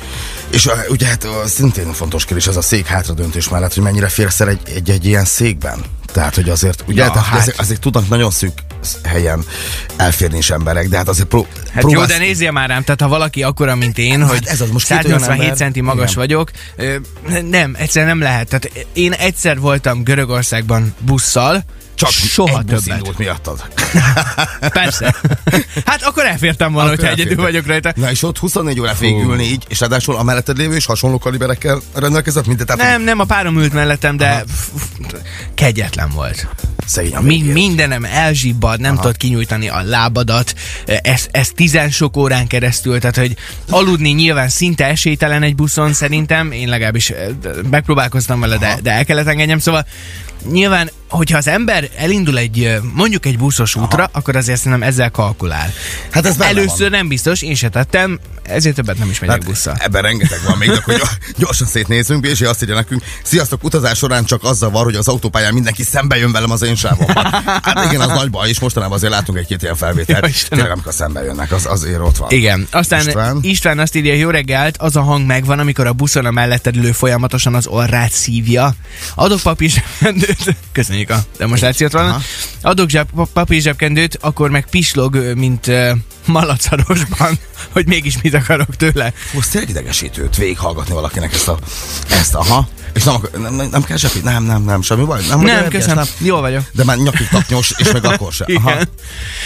És 0.49 0.65
a, 0.65 0.73
ugye 0.89 1.07
hát 1.07 1.27
szintén 1.45 1.93
fontos 1.93 2.25
kérdés 2.25 2.47
az 2.47 2.57
a 2.57 2.61
szék 2.61 2.85
hátra 2.85 3.13
döntés 3.13 3.49
mellett, 3.49 3.73
hogy 3.73 3.83
mennyire 3.83 4.07
férsz 4.07 4.39
el 4.39 4.49
egy, 4.49 4.59
egy, 4.75 4.89
egy 4.89 5.05
ilyen 5.05 5.25
székben. 5.25 5.79
Tehát, 6.05 6.35
hogy 6.35 6.49
azért, 6.49 6.83
ugye, 6.87 7.03
Ja, 7.03 7.11
tehát, 7.11 7.27
hát. 7.27 7.39
azért, 7.39 7.59
azért 7.59 7.79
tudnak 7.79 8.09
nagyon 8.09 8.31
szűk 8.31 8.53
helyen 9.03 9.43
elférni 9.95 10.37
is 10.37 10.49
emberek, 10.49 10.87
de 10.87 10.97
hát 10.97 11.07
azért 11.07 11.27
pró, 11.27 11.47
Hát 11.73 11.91
jó, 11.91 12.05
de 12.05 12.17
nézzél 12.17 12.51
már 12.51 12.69
rám, 12.69 12.83
tehát 12.83 13.01
ha 13.01 13.07
valaki 13.07 13.43
akkora, 13.43 13.75
mint 13.75 13.97
én, 13.97 14.23
hogy 14.27 14.43
ez 14.45 14.61
az, 14.61 14.69
most 14.69 14.87
két 14.87 15.05
olyan 15.05 15.19
187 15.19 15.39
ember- 15.41 15.57
centi 15.57 15.81
magas 15.81 16.11
Igen. 16.11 16.23
vagyok, 16.23 16.51
nem, 17.49 17.75
egyszerűen 17.77 18.17
nem 18.17 18.27
lehet. 18.27 18.47
Tehát 18.47 18.87
én 18.93 19.11
egyszer 19.11 19.59
voltam 19.59 20.03
Görögországban 20.03 20.93
busszal, 20.99 21.63
csak 21.95 22.09
soha 22.09 22.59
egy 22.59 22.65
többet. 22.65 23.17
miattad. 23.17 23.61
Persze. 24.59 25.15
hát 25.85 26.01
akkor 26.03 26.25
elfértem 26.25 26.71
volna, 26.73 26.87
Akkor 26.91 26.99
hogyha 26.99 27.11
egyedül 27.13 27.31
elfértél. 27.31 27.61
vagyok 27.61 27.65
rajta. 27.83 28.01
Na 28.01 28.11
és 28.11 28.23
ott 28.23 28.37
24 28.37 28.79
órát 28.79 28.99
végülni 28.99 29.43
így, 29.43 29.65
és 29.67 29.79
ráadásul 29.79 30.15
a 30.15 30.23
melletted 30.23 30.57
lévő 30.57 30.75
és 30.75 30.85
hasonló 30.85 31.17
kaliberekkel 31.17 31.81
rendelkezett, 31.95 32.45
mint 32.47 32.65
te. 32.65 32.75
Nem, 32.75 33.01
nem, 33.01 33.19
a 33.19 33.23
párom 33.23 33.57
ült 33.59 33.73
mellettem, 33.73 34.17
de 34.17 34.43
f- 34.55 34.69
kegyetlen 35.55 36.09
volt. 36.09 36.47
Szegény 36.87 37.15
a 37.15 37.21
Mi, 37.21 37.41
mindenem 37.41 38.05
elzsibbad, 38.05 38.79
nem 38.79 38.95
tudod 38.95 39.17
kinyújtani 39.17 39.69
a 39.69 39.81
lábadat, 39.81 40.55
ez, 40.85 41.27
ez 41.31 41.49
tizen 41.49 41.89
sok 41.89 42.17
órán 42.17 42.47
keresztül, 42.47 42.99
tehát 42.99 43.17
hogy 43.17 43.35
aludni 43.69 44.09
nyilván 44.09 44.49
szinte 44.49 44.85
esélytelen 44.85 45.43
egy 45.43 45.55
buszon 45.55 45.93
szerintem, 45.93 46.51
én 46.51 46.69
legalábbis 46.69 47.09
eh, 47.09 47.27
megpróbálkoztam 47.69 48.39
vele, 48.39 48.57
de, 48.57 48.77
de 48.83 48.91
el 48.91 49.05
kellett 49.05 49.27
engedjem, 49.27 49.59
szóval 49.59 49.85
nyilván, 50.51 50.89
hogyha 51.09 51.37
az 51.37 51.47
ember 51.47 51.89
elindul 51.97 52.37
egy, 52.37 52.79
mondjuk 52.93 53.25
egy 53.25 53.37
buszos 53.37 53.75
útra, 53.75 54.09
akkor 54.11 54.35
azért 54.35 54.57
szerintem 54.57 54.87
ezzel 54.87 55.11
kalkulál. 55.11 55.73
Hát 56.11 56.25
ez 56.25 56.39
Először 56.39 56.89
nem 56.89 57.07
biztos, 57.07 57.41
én 57.41 57.55
se 57.55 57.69
tettem, 57.69 58.19
ezért 58.43 58.75
többet 58.75 58.97
nem 58.97 59.09
is 59.09 59.19
megyek 59.19 59.35
Hát 59.35 59.45
busszal. 59.45 59.75
ebben 59.79 60.01
rengeteg 60.01 60.39
van 60.45 60.57
még, 60.57 60.69
de 60.69 60.83
gyors- 60.87 61.17
gyorsan 61.37 61.67
szétnézünk, 61.67 62.25
és 62.25 62.41
azt 62.41 62.61
írja 62.63 62.75
nekünk, 62.75 63.03
sziasztok, 63.23 63.63
utazás 63.63 63.97
során 63.97 64.25
csak 64.25 64.43
azzal 64.43 64.69
van, 64.69 64.83
hogy 64.83 64.95
az 64.95 65.07
autópályán 65.07 65.53
mindenki 65.53 65.83
szembe 65.83 66.17
jön 66.17 66.31
velem 66.31 66.51
az 66.51 66.61
én 66.61 66.75
sávomban. 66.75 67.25
Hát 67.63 67.85
igen, 67.85 68.01
az 68.01 68.07
nagy 68.07 68.29
baj, 68.29 68.49
és 68.49 68.59
mostanában 68.59 68.95
azért 68.97 69.13
látunk 69.13 69.37
egy-két 69.37 69.61
ilyen 69.61 69.75
felvételt. 69.75 70.25
Ja. 70.25 70.47
Tényleg, 70.49 70.71
amikor 70.71 70.93
szembe 70.93 71.23
jönnek, 71.23 71.51
az 71.51 71.65
azért 71.65 71.99
ott 71.99 72.17
van. 72.17 72.31
Igen, 72.31 72.67
aztán 72.71 73.07
István? 73.07 73.39
István, 73.41 73.79
azt 73.79 73.95
írja, 73.95 74.13
jó 74.13 74.29
reggelt, 74.29 74.77
az 74.77 74.95
a 74.95 75.01
hang 75.01 75.25
megvan, 75.25 75.59
amikor 75.59 75.87
a 75.87 75.93
buszon 75.93 76.25
a 76.25 76.31
melletted 76.31 76.75
ülő 76.75 76.91
folyamatosan 76.91 77.55
az 77.55 77.67
orrát 77.67 78.11
szívja. 78.11 78.73
Adok 79.15 79.39
papír 79.41 79.83
köszönjük 80.71 81.09
a 81.09 81.23
demonstrációt 81.37 81.91
volna. 81.91 82.09
Aha. 82.09 82.21
Adok 82.61 82.89
zseb, 82.89 83.09
pa- 83.15 83.29
papír 83.33 83.61
zsebkendőt, 83.61 84.17
akkor 84.21 84.49
meg 84.49 84.69
pislog, 84.69 85.15
mint 85.35 85.67
uh, 85.67 85.89
malacarosban, 86.25 87.39
hogy 87.73 87.87
mégis 87.87 88.21
mit 88.21 88.33
akarok 88.33 88.75
tőle. 88.75 89.13
Hú, 89.31 89.39
az 89.39 89.47
tényleg 89.47 89.69
idegesítőt 89.69 90.35
végighallgatni 90.35 90.93
valakinek 90.93 91.33
ezt 91.33 91.47
a... 91.47 91.57
Ezt, 92.09 92.35
aha. 92.35 92.67
És 92.97 93.03
nem, 93.03 93.15
nem, 93.41 93.55
nem, 93.55 93.67
nem 93.71 93.83
kell 93.83 93.97
zsepi? 93.97 94.19
Nem, 94.23 94.43
nem, 94.43 94.63
nem, 94.63 94.81
semmi 94.81 95.03
baj. 95.03 95.21
Nem, 95.29 95.39
Nem, 95.39 95.67
köszönöm. 95.67 96.03
Jól 96.17 96.41
vagyok. 96.41 96.63
De 96.71 96.83
már 96.83 96.97
nyakig 96.97 97.27
taknyos, 97.27 97.73
és 97.77 97.91
meg 97.91 98.05
akkor 98.05 98.33
se. 98.33 98.45
Aha. 98.57 98.73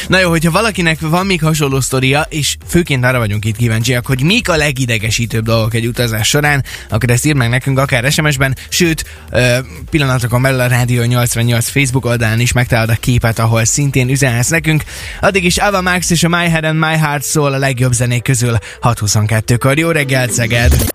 Na 0.07 0.19
jó, 0.19 0.29
hogyha 0.29 0.51
valakinek 0.51 0.99
van 0.99 1.25
még 1.25 1.41
hasonló 1.41 1.81
sztoria, 1.81 2.25
és 2.29 2.57
főként 2.67 3.05
arra 3.05 3.17
vagyunk 3.17 3.45
itt 3.45 3.55
kíváncsiak, 3.55 4.05
hogy 4.05 4.23
mik 4.23 4.49
a 4.49 4.55
legidegesítőbb 4.55 5.43
dolgok 5.43 5.73
egy 5.73 5.85
utazás 5.85 6.27
során, 6.27 6.63
akkor 6.89 7.09
ezt 7.09 7.25
írd 7.25 7.37
meg 7.37 7.49
nekünk 7.49 7.79
akár 7.79 8.11
SMS-ben, 8.11 8.57
sőt, 8.69 9.05
pillanatokon 9.89 10.41
belül 10.41 10.59
a 10.59 10.67
Rádió 10.67 11.03
88 11.03 11.69
Facebook 11.69 12.05
oldalán 12.05 12.39
is 12.39 12.51
megtalálod 12.51 12.89
a 12.89 12.97
képet, 12.99 13.39
ahol 13.39 13.65
szintén 13.65 14.09
üzenhetsz 14.09 14.49
nekünk. 14.49 14.83
Addig 15.21 15.43
is 15.43 15.57
Ava 15.57 15.81
Max 15.81 16.09
és 16.09 16.23
a 16.23 16.29
My 16.29 16.49
Head 16.49 16.63
and 16.63 16.79
My 16.79 16.97
Heart 16.97 17.23
szól 17.23 17.53
a 17.53 17.57
legjobb 17.57 17.93
zenék 17.93 18.23
közül 18.23 18.57
6.22-kor. 18.81 19.77
Jó 19.77 19.89
reggelt, 19.89 20.31
Szeged! 20.31 20.89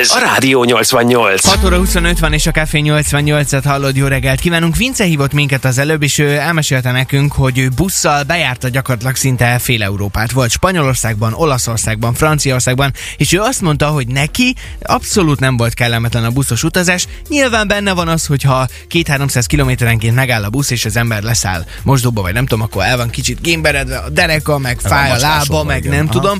Ez 0.00 0.10
a 0.10 0.18
Rádió 0.18 0.64
88. 0.64 1.46
6 1.46 1.64
óra 1.64 1.76
25 1.76 2.18
van, 2.18 2.32
és 2.32 2.46
a 2.46 2.50
Café 2.50 2.82
88-et 2.84 3.62
hallod, 3.64 3.96
jó 3.96 4.06
reggelt 4.06 4.40
kívánunk. 4.40 4.76
Vince 4.76 5.04
hívott 5.04 5.32
minket 5.32 5.64
az 5.64 5.78
előbb, 5.78 6.02
és 6.02 6.18
ő 6.18 6.36
elmesélte 6.36 6.90
nekünk, 6.90 7.32
hogy 7.32 7.58
ő 7.58 7.68
busszal 7.76 8.22
bejárta 8.22 8.68
gyakorlatilag 8.68 9.16
szinte 9.16 9.58
fél 9.58 9.82
Európát. 9.82 10.32
Volt 10.32 10.50
Spanyolországban, 10.50 11.32
Olaszországban, 11.32 12.14
Franciaországban, 12.14 12.92
és 13.16 13.32
ő 13.32 13.40
azt 13.40 13.60
mondta, 13.60 13.86
hogy 13.86 14.06
neki 14.06 14.54
abszolút 14.82 15.40
nem 15.40 15.56
volt 15.56 15.74
kellemetlen 15.74 16.24
a 16.24 16.30
buszos 16.30 16.62
utazás. 16.62 17.06
Nyilván 17.28 17.68
benne 17.68 17.92
van 17.92 18.08
az, 18.08 18.26
hogyha 18.26 18.68
2-300 18.90 19.44
kilométerenként 19.46 20.14
megáll 20.14 20.44
a 20.44 20.50
busz, 20.50 20.70
és 20.70 20.84
az 20.84 20.96
ember 20.96 21.22
leszáll 21.22 21.64
mosdóba, 21.82 22.22
vagy 22.22 22.32
nem 22.32 22.46
tudom, 22.46 22.64
akkor 22.64 22.84
el 22.84 22.96
van 22.96 23.10
kicsit 23.10 23.40
gémberedve 23.40 23.96
a 23.96 24.08
dereka, 24.08 24.58
meg 24.58 24.80
fáj 24.80 25.10
a 25.10 25.16
lába, 25.16 25.64
meg 25.64 25.84
igen. 25.84 25.96
nem 25.96 26.06
Aha. 26.08 26.18
tudom. 26.18 26.38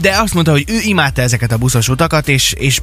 De 0.00 0.16
azt 0.18 0.34
mondta, 0.34 0.52
hogy 0.52 0.64
ő 0.66 0.78
imádta 0.82 1.22
ezeket 1.22 1.52
a 1.52 1.56
buszos 1.56 1.88
utakat, 1.88 2.28
és, 2.28 2.52
és 2.52 2.80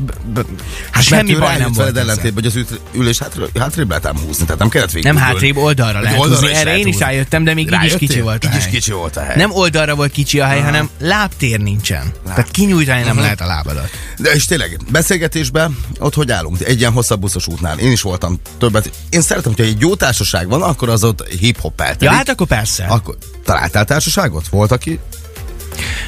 Hát 0.91 1.03
semmi 1.03 1.35
baj 1.35 1.57
nem 1.57 1.71
volt. 1.73 1.97
ellentétben, 1.97 2.43
hogy 2.43 2.63
az 2.63 2.79
ülés 2.93 3.17
hátrébb, 3.19 3.57
hátrébb 3.57 3.87
lehet 3.89 4.05
ám 4.05 4.17
húzni, 4.17 4.43
tehát 4.43 4.59
nem 4.59 4.69
kellett 4.69 4.91
végig. 4.91 5.07
Nem 5.13 5.21
hátrébb, 5.21 5.57
oldalra 5.57 5.99
lehet 5.99 6.19
oldalra 6.19 6.41
húzni. 6.47 6.55
Erre 6.55 6.77
én 6.77 6.87
is 6.87 6.97
rájöttem, 6.97 7.43
de 7.43 7.53
még 7.53 7.65
így 7.65 7.71
is 7.71 7.77
Rájöttél? 7.77 7.97
kicsi 8.07 8.21
volt 8.21 8.43
a 8.43 8.47
Így 8.47 8.55
is 8.55 8.63
hely. 8.63 8.71
kicsi 8.71 8.91
volt 8.91 9.17
a 9.17 9.21
hely. 9.21 9.35
Nem 9.35 9.51
oldalra 9.51 9.95
volt 9.95 10.11
kicsi 10.11 10.39
a 10.39 10.45
hely, 10.45 10.61
hanem 10.61 10.89
lábtér 10.99 11.59
nincsen. 11.59 12.11
Tehát 12.25 12.51
kinyújtani 12.51 13.03
nem 13.03 13.17
lehet 13.19 13.41
a 13.41 13.45
lábadat. 13.45 13.89
De 14.17 14.31
és 14.31 14.45
tényleg, 14.45 14.79
beszélgetésben 14.91 15.77
ott 15.99 16.13
hogy 16.13 16.31
állunk? 16.31 16.59
Egy 16.61 16.79
ilyen 16.79 16.91
hosszabb 16.91 17.19
buszos 17.19 17.47
útnál. 17.47 17.79
Én 17.79 17.91
is 17.91 18.01
voltam 18.01 18.39
többet. 18.57 18.91
Én 19.09 19.21
szeretem, 19.21 19.53
hogyha 19.55 19.71
egy 19.71 19.79
jó 19.79 19.95
társaság 19.95 20.47
van, 20.47 20.61
akkor 20.61 20.89
az 20.89 21.03
ott 21.03 21.27
hip-hop 21.27 21.81
eltelik. 21.81 22.01
Ja, 22.01 22.11
hát 22.11 22.29
akkor 22.29 22.47
persze. 22.47 22.83
Akkor 22.85 23.15
találtál 23.45 23.85
társaságot? 23.85 24.47
Volt, 24.47 24.71
aki 24.71 24.99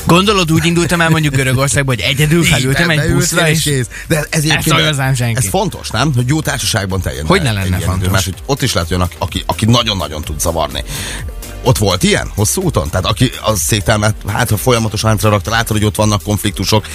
Gondolod, 0.06 0.52
úgy 0.52 0.66
indultam 0.66 1.02
el 1.02 1.10
mondjuk 1.10 1.36
Görögországba, 1.36 1.92
hogy 1.92 2.02
egyedül 2.02 2.44
felültem 2.44 2.90
egy 2.90 3.14
buszra, 3.14 3.50
és 3.50 3.62
kész. 3.62 3.88
De 4.08 4.26
ez, 4.30 4.44
ez, 4.44 5.20
ez 5.34 5.50
fontos, 5.50 5.90
nem? 5.90 6.12
Hogy 6.16 6.28
jó 6.28 6.42
társaságban 6.42 7.02
teljen. 7.02 7.26
Hogy 7.26 7.42
ne 7.42 7.52
lenne 7.52 7.66
ilyen 7.66 7.80
idő, 7.80 7.86
fontos? 7.86 8.12
Mert 8.12 8.24
hogy 8.24 8.36
ott 8.46 8.62
is 8.62 8.74
lehet 8.74 8.92
olyan, 8.92 9.10
aki, 9.18 9.44
aki 9.46 9.66
nagyon-nagyon 9.66 10.22
tud 10.22 10.40
zavarni. 10.40 10.84
Ott 11.64 11.78
volt 11.78 12.04
ilyen 12.04 12.32
hosszú 12.36 12.62
úton? 12.62 12.90
Tehát 12.90 13.06
aki 13.06 13.32
a 13.44 13.56
széktelmet, 13.56 14.16
hát 14.28 14.50
ha 14.50 14.58
folyamatosan 14.58 15.10
hátra 15.10 15.30
rakta, 15.30 15.50
látod, 15.50 15.78
hogy 15.78 15.86
ott 15.86 15.96
vannak 15.96 16.24
konfliktusok, 16.24 16.86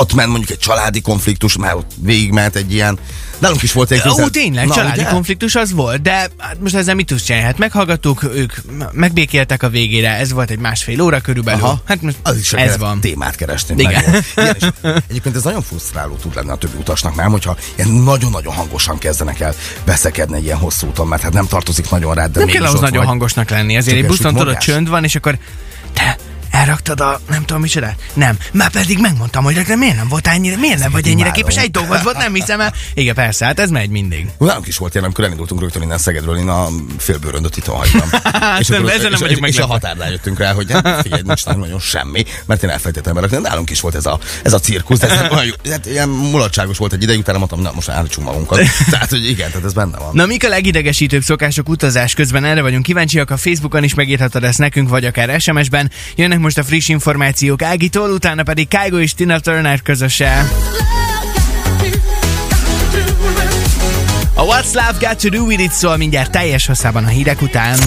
ott 0.00 0.14
ment 0.14 0.28
mondjuk 0.28 0.50
egy 0.50 0.58
családi 0.58 1.00
konfliktus, 1.00 1.56
mert 1.56 1.74
ott 1.74 1.90
végigment 2.02 2.56
egy 2.56 2.72
ilyen. 2.72 2.98
Nálunk 3.38 3.62
is 3.62 3.72
volt 3.72 3.90
egy 3.90 4.02
Ó, 4.08 4.28
tényleg, 4.28 4.66
Na, 4.66 4.74
családi 4.74 5.00
ugye? 5.00 5.10
konfliktus 5.10 5.54
az 5.54 5.72
volt, 5.72 6.02
de 6.02 6.12
hát 6.38 6.56
most 6.60 6.74
ezzel 6.74 6.94
mit 6.94 7.06
tudsz 7.06 7.22
csinálni? 7.22 7.46
Hát 7.46 7.58
meghallgattuk, 7.58 8.22
ők 8.34 8.52
megbékéltek 8.92 9.62
a 9.62 9.68
végére, 9.68 10.10
ez 10.16 10.32
volt 10.32 10.50
egy 10.50 10.58
másfél 10.58 11.00
óra 11.00 11.20
körülbelül. 11.20 11.62
Aha. 11.62 11.82
Hát 11.84 12.02
most 12.02 12.16
az 12.22 12.36
is 12.38 12.52
ez 12.52 12.76
van. 12.76 13.00
témát 13.00 13.36
keresni. 13.36 13.74
Igen. 13.82 14.04
Meg, 14.34 14.56
és 14.60 14.66
egyébként 15.08 15.36
ez 15.36 15.42
nagyon 15.42 15.62
frusztráló 15.62 16.14
tud 16.14 16.34
lenni 16.34 16.50
a 16.50 16.54
többi 16.56 16.76
utasnak, 16.78 17.14
nem? 17.14 17.30
Hogyha 17.30 17.56
ilyen 17.76 17.90
nagyon-nagyon 17.90 18.54
hangosan 18.54 18.98
kezdenek 18.98 19.40
el 19.40 19.54
veszekedni 19.84 20.36
egy 20.36 20.44
ilyen 20.44 20.58
hosszú 20.58 20.86
úton, 20.86 21.06
mert 21.06 21.22
hát 21.22 21.32
nem 21.32 21.46
tartozik 21.46 21.90
nagyon 21.90 22.14
rád, 22.14 22.32
de 22.32 22.38
Nem 22.38 22.48
kell 22.48 22.64
ahhoz 22.64 22.80
nagyon 22.80 22.96
vagy. 22.96 23.06
hangosnak 23.06 23.50
lenni, 23.50 23.76
ezért 23.76 23.96
egy 23.96 24.06
buszon 24.06 24.34
tudod, 24.34 24.56
csönd 24.56 24.88
van, 24.88 25.04
és 25.04 25.14
akkor 25.14 25.38
te 25.92 26.16
elraktad 26.60 27.00
a 27.00 27.20
nem 27.28 27.44
tudom 27.44 27.62
micsoda? 27.62 27.94
Nem. 28.14 28.38
Már 28.52 28.70
pedig 28.70 28.98
megmondtam, 28.98 29.44
hogy 29.44 29.54
de 29.54 29.76
miért 29.76 29.96
nem 29.96 30.08
volt 30.08 30.26
ennyire, 30.26 30.56
miért 30.56 30.78
nem 30.78 30.90
vagy 30.90 31.08
ennyire 31.08 31.30
képes? 31.30 31.56
Egy 31.56 31.70
dolgot 31.70 32.02
volt, 32.02 32.16
nem 32.16 32.34
hiszem 32.34 32.60
el. 32.60 32.74
Igen, 32.94 33.14
persze, 33.14 33.44
hát 33.44 33.60
ez 33.60 33.70
megy 33.70 33.90
mindig. 33.90 34.26
Nálunk 34.38 34.66
is 34.66 34.76
volt 34.76 34.92
ilyen, 34.92 35.04
amikor 35.04 35.24
elindultunk 35.24 35.60
rögtön 35.60 35.82
innen 35.82 35.98
Szegedről, 35.98 36.36
én 36.36 36.48
a 36.48 36.68
félbőröndöt 36.98 37.56
itt 37.56 37.66
hagytam. 37.66 38.08
nem, 38.68 38.88
ezzel 38.88 39.02
nem 39.02 39.12
és, 39.12 39.18
vagyok 39.18 39.46
és, 39.46 39.56
és 39.56 39.58
a 39.58 39.66
határnál 39.66 40.10
jöttünk 40.10 40.38
rá, 40.38 40.52
hogy 40.52 40.72
hát, 40.72 41.02
figyelj, 41.02 41.22
nálam 41.24 41.60
nagyon 41.60 41.80
semmi, 41.80 42.24
mert 42.46 42.62
én 42.62 42.70
elfelejtettem 42.70 43.14
berakni. 43.14 43.36
Nálunk 43.36 43.70
is 43.70 43.80
volt 43.80 43.94
ez 43.94 44.06
a, 44.06 44.18
ez 44.42 44.52
a 44.52 44.58
cirkusz, 44.58 44.98
de 44.98 45.08
ez 45.08 45.30
olyan 45.30 45.54
hát 45.70 45.86
ilyen 45.86 46.08
mulatságos 46.08 46.78
volt 46.78 46.92
egy 46.92 47.02
ideig, 47.02 47.18
utána 47.18 47.38
mondtam, 47.38 47.60
na 47.60 47.72
most 47.74 47.88
állítsunk 47.88 48.26
magunkat. 48.26 48.60
Tehát, 48.90 49.10
hogy 49.10 49.28
igen, 49.28 49.50
tehát 49.50 49.64
ez 49.64 49.72
benne 49.72 49.98
van. 49.98 50.10
Na, 50.12 50.26
mik 50.26 50.44
a 50.44 50.48
legidegesítőbb 50.48 51.22
szokások 51.22 51.68
utazás 51.68 52.14
közben? 52.14 52.44
Erre 52.44 52.62
vagyunk 52.62 52.82
kíváncsiak. 52.82 53.30
A 53.30 53.36
Facebookon 53.36 53.84
is 53.84 53.94
megírhatod 53.94 54.44
ezt 54.44 54.58
nekünk, 54.58 54.88
vagy 54.88 55.04
akár 55.04 55.40
SMS-ben. 55.40 55.90
Jönnek 56.16 56.38
most 56.38 56.49
a 56.58 56.64
friss 56.64 56.88
információk 56.88 57.62
Ágitól, 57.62 58.10
utána 58.10 58.42
pedig 58.42 58.68
Kygo 58.68 58.98
és 58.98 59.14
Tina 59.14 59.38
Turner 59.38 59.82
közöse. 59.82 60.48
A 64.34 64.42
What's 64.42 64.72
Love 64.72 64.94
Got 65.00 65.20
To 65.20 65.28
Do 65.28 65.44
With 65.44 65.62
It 65.62 65.72
szól 65.72 65.96
mindjárt 65.96 66.30
teljes 66.30 66.66
hosszában 66.66 67.04
a 67.04 67.08
hírek 67.08 67.42
után. 67.42 67.78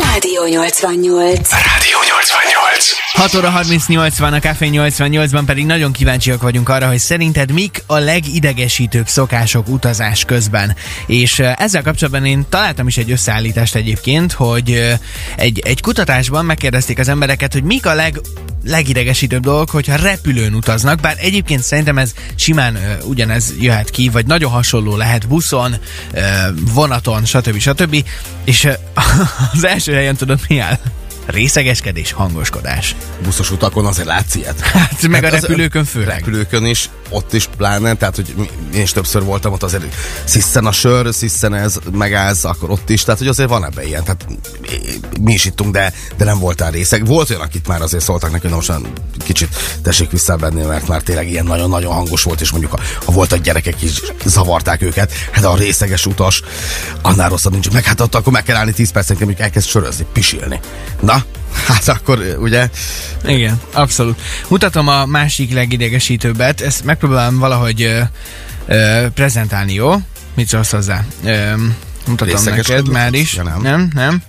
Rádió 0.00 0.46
88. 0.46 1.50
Rádió 1.50 1.98
88. 2.08 2.90
6 3.12 3.34
óra 3.34 3.50
38 3.50 4.18
van 4.18 4.32
a 4.32 4.38
Café 4.38 4.70
88-ban, 4.72 5.42
pedig 5.46 5.66
nagyon 5.66 5.92
kíváncsiak 5.92 6.42
vagyunk 6.42 6.68
arra, 6.68 6.88
hogy 6.88 6.98
szerinted 6.98 7.52
mik 7.52 7.82
a 7.86 7.98
legidegesítőbb 7.98 9.08
szokások 9.08 9.68
utazás 9.68 10.24
közben. 10.24 10.76
És 11.06 11.38
ezzel 11.38 11.82
kapcsolatban 11.82 12.24
én 12.24 12.46
találtam 12.48 12.86
is 12.86 12.96
egy 12.96 13.10
összeállítást 13.10 13.74
egyébként, 13.74 14.32
hogy 14.32 14.96
egy, 15.36 15.58
egy 15.64 15.80
kutatásban 15.80 16.44
megkérdezték 16.44 16.98
az 16.98 17.08
embereket, 17.08 17.52
hogy 17.52 17.62
mik 17.62 17.86
a 17.86 17.94
leg 17.94 18.20
legidegesítőbb 18.64 19.42
dolgok, 19.42 19.70
hogyha 19.70 19.96
repülőn 19.96 20.54
utaznak, 20.54 21.00
bár 21.00 21.16
egyébként 21.18 21.62
szerintem 21.62 21.98
ez 21.98 22.14
simán 22.34 22.74
ö, 22.76 23.04
ugyanez 23.04 23.52
jöhet 23.60 23.90
ki, 23.90 24.08
vagy 24.08 24.26
nagyon 24.26 24.50
hasonló 24.50 24.96
lehet 24.96 25.28
buszon, 25.28 25.74
ö, 26.12 26.20
vonaton, 26.74 27.24
stb. 27.24 27.58
stb. 27.58 28.04
És 28.44 28.64
ö, 28.64 28.72
az 29.52 29.64
első 29.64 29.92
helyen 29.92 30.16
tudod 30.16 30.40
mi 30.48 30.58
áll? 30.58 30.78
Részegeskedés, 31.28 32.12
hangoskodás. 32.12 32.96
buszos 33.22 33.50
utakon 33.50 33.86
azért 33.86 34.06
látsz 34.06 34.34
ilyet. 34.34 34.60
Hát 34.78 35.08
meg 35.08 35.24
a 35.24 35.26
az- 35.26 35.40
repülőkön 35.40 35.84
főleg. 35.84 36.18
Repülőkön 36.18 36.64
is, 36.64 36.90
ott 37.10 37.32
is 37.32 37.48
pláne, 37.56 37.94
tehát 37.94 38.16
hogy 38.16 38.34
én 38.74 38.82
is 38.82 38.92
többször 38.92 39.22
voltam 39.22 39.52
ott 39.52 39.62
azért 39.62 39.94
sziszen 40.24 40.66
a 40.66 40.72
sör, 40.72 41.14
sziszen 41.14 41.54
ez, 41.54 41.78
megállsz, 41.92 42.44
akkor 42.44 42.70
ott 42.70 42.90
is, 42.90 43.02
tehát 43.04 43.18
hogy 43.18 43.28
azért 43.28 43.48
van 43.48 43.64
ebben 43.64 43.86
ilyen, 43.86 44.04
tehát 44.04 44.26
mi 45.20 45.32
is 45.32 45.44
ittunk, 45.44 45.72
de, 45.72 45.92
de 46.16 46.24
nem 46.24 46.38
voltál 46.38 46.70
részeg. 46.70 47.06
Volt 47.06 47.30
olyan, 47.30 47.42
akit 47.42 47.66
már 47.66 47.82
azért 47.82 48.04
szóltak 48.04 48.30
neki, 48.30 48.46
hogy 48.46 48.56
most 48.56 48.72
kicsit 49.24 49.56
tessék 49.82 50.10
visszabenni, 50.10 50.62
mert 50.62 50.88
már 50.88 51.02
tényleg 51.02 51.30
ilyen 51.30 51.44
nagyon-nagyon 51.44 51.92
hangos 51.94 52.22
volt, 52.22 52.40
és 52.40 52.50
mondjuk 52.50 52.72
ha, 52.72 52.80
ha 53.04 53.12
voltak 53.12 53.40
gyerekek 53.40 53.82
is 53.82 54.00
zavarták 54.24 54.82
őket, 54.82 55.12
hát 55.32 55.44
a 55.44 55.56
részeges 55.56 56.06
utas, 56.06 56.42
annál 57.02 57.28
rosszabb 57.28 57.52
nincs. 57.52 57.70
Meg 57.70 57.84
hát 57.84 58.00
ott 58.00 58.14
akkor 58.14 58.32
meg 58.32 58.42
kell 58.42 58.56
állni 58.56 58.72
10 58.72 58.90
percet, 58.90 59.22
amikor 59.22 59.44
elkezd 59.44 59.68
sörözni, 59.68 60.06
pisilni. 60.12 60.60
Na, 61.00 61.17
hát 61.66 61.88
akkor 61.88 62.36
ugye 62.40 62.68
Igen, 63.24 63.60
abszolút. 63.72 64.20
Mutatom 64.48 64.88
a 64.88 65.06
másik 65.06 65.52
legidegesítőbbet, 65.52 66.60
ezt 66.60 66.84
megpróbálom 66.84 67.38
valahogy 67.38 67.82
ö, 67.82 68.00
ö, 68.66 69.06
prezentálni, 69.14 69.72
jó? 69.74 69.94
Mit 70.34 70.48
szólsz 70.48 70.70
hozzá? 70.70 71.04
Ö, 71.24 71.52
mutatom 72.06 72.44
neked 72.44 72.88
már 72.88 73.14
is. 73.14 73.34
Ja, 73.34 73.42
nem. 73.42 73.60
nem, 73.60 73.90
nem. 73.94 74.22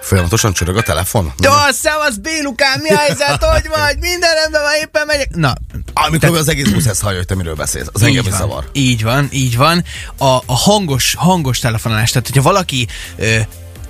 folyamatosan 0.00 0.52
csörög 0.52 0.76
a 0.76 0.82
telefon. 0.82 1.32
Jó, 1.42 1.50
szevasz 1.70 2.14
Bélukám, 2.16 2.80
mi 2.80 2.88
a 2.88 2.96
helyzet, 2.98 3.44
hogy 3.44 3.68
vagy? 3.78 3.98
Minden 4.00 4.34
rendben 4.34 4.62
van, 4.62 4.72
éppen 4.80 5.06
megyek. 5.06 5.34
Na, 5.34 5.52
Amikor 5.92 6.36
az 6.36 6.48
egész 6.48 6.68
busz 6.68 6.86
ezt 6.86 7.00
hallja, 7.02 7.16
hogy 7.18 7.26
te 7.26 7.34
miről 7.34 7.54
beszélsz. 7.54 7.88
Az 7.92 8.02
engem 8.02 8.26
is 8.26 8.32
zavar. 8.32 8.64
így 8.72 9.02
van, 9.02 9.28
így 9.30 9.56
van. 9.56 9.84
A, 10.18 10.24
a 10.24 10.42
hangos, 10.56 11.14
hangos 11.18 11.58
telefonálás, 11.58 12.10
tehát 12.10 12.26
hogyha 12.26 12.42
valaki 12.42 12.86
ö, 13.16 13.38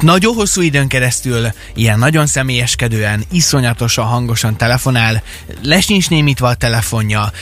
nagyon 0.01 0.35
hosszú 0.35 0.61
időn 0.61 0.89
keresztül 0.89 1.49
ilyen 1.75 1.99
nagyon 1.99 2.27
személyeskedően, 2.27 3.25
iszonyatosan 3.31 4.07
hangosan 4.07 4.57
telefonál, 4.57 5.23
lesincs 5.63 6.11
némítva 6.11 6.49
a 6.49 6.55
telefonja, 6.55 7.33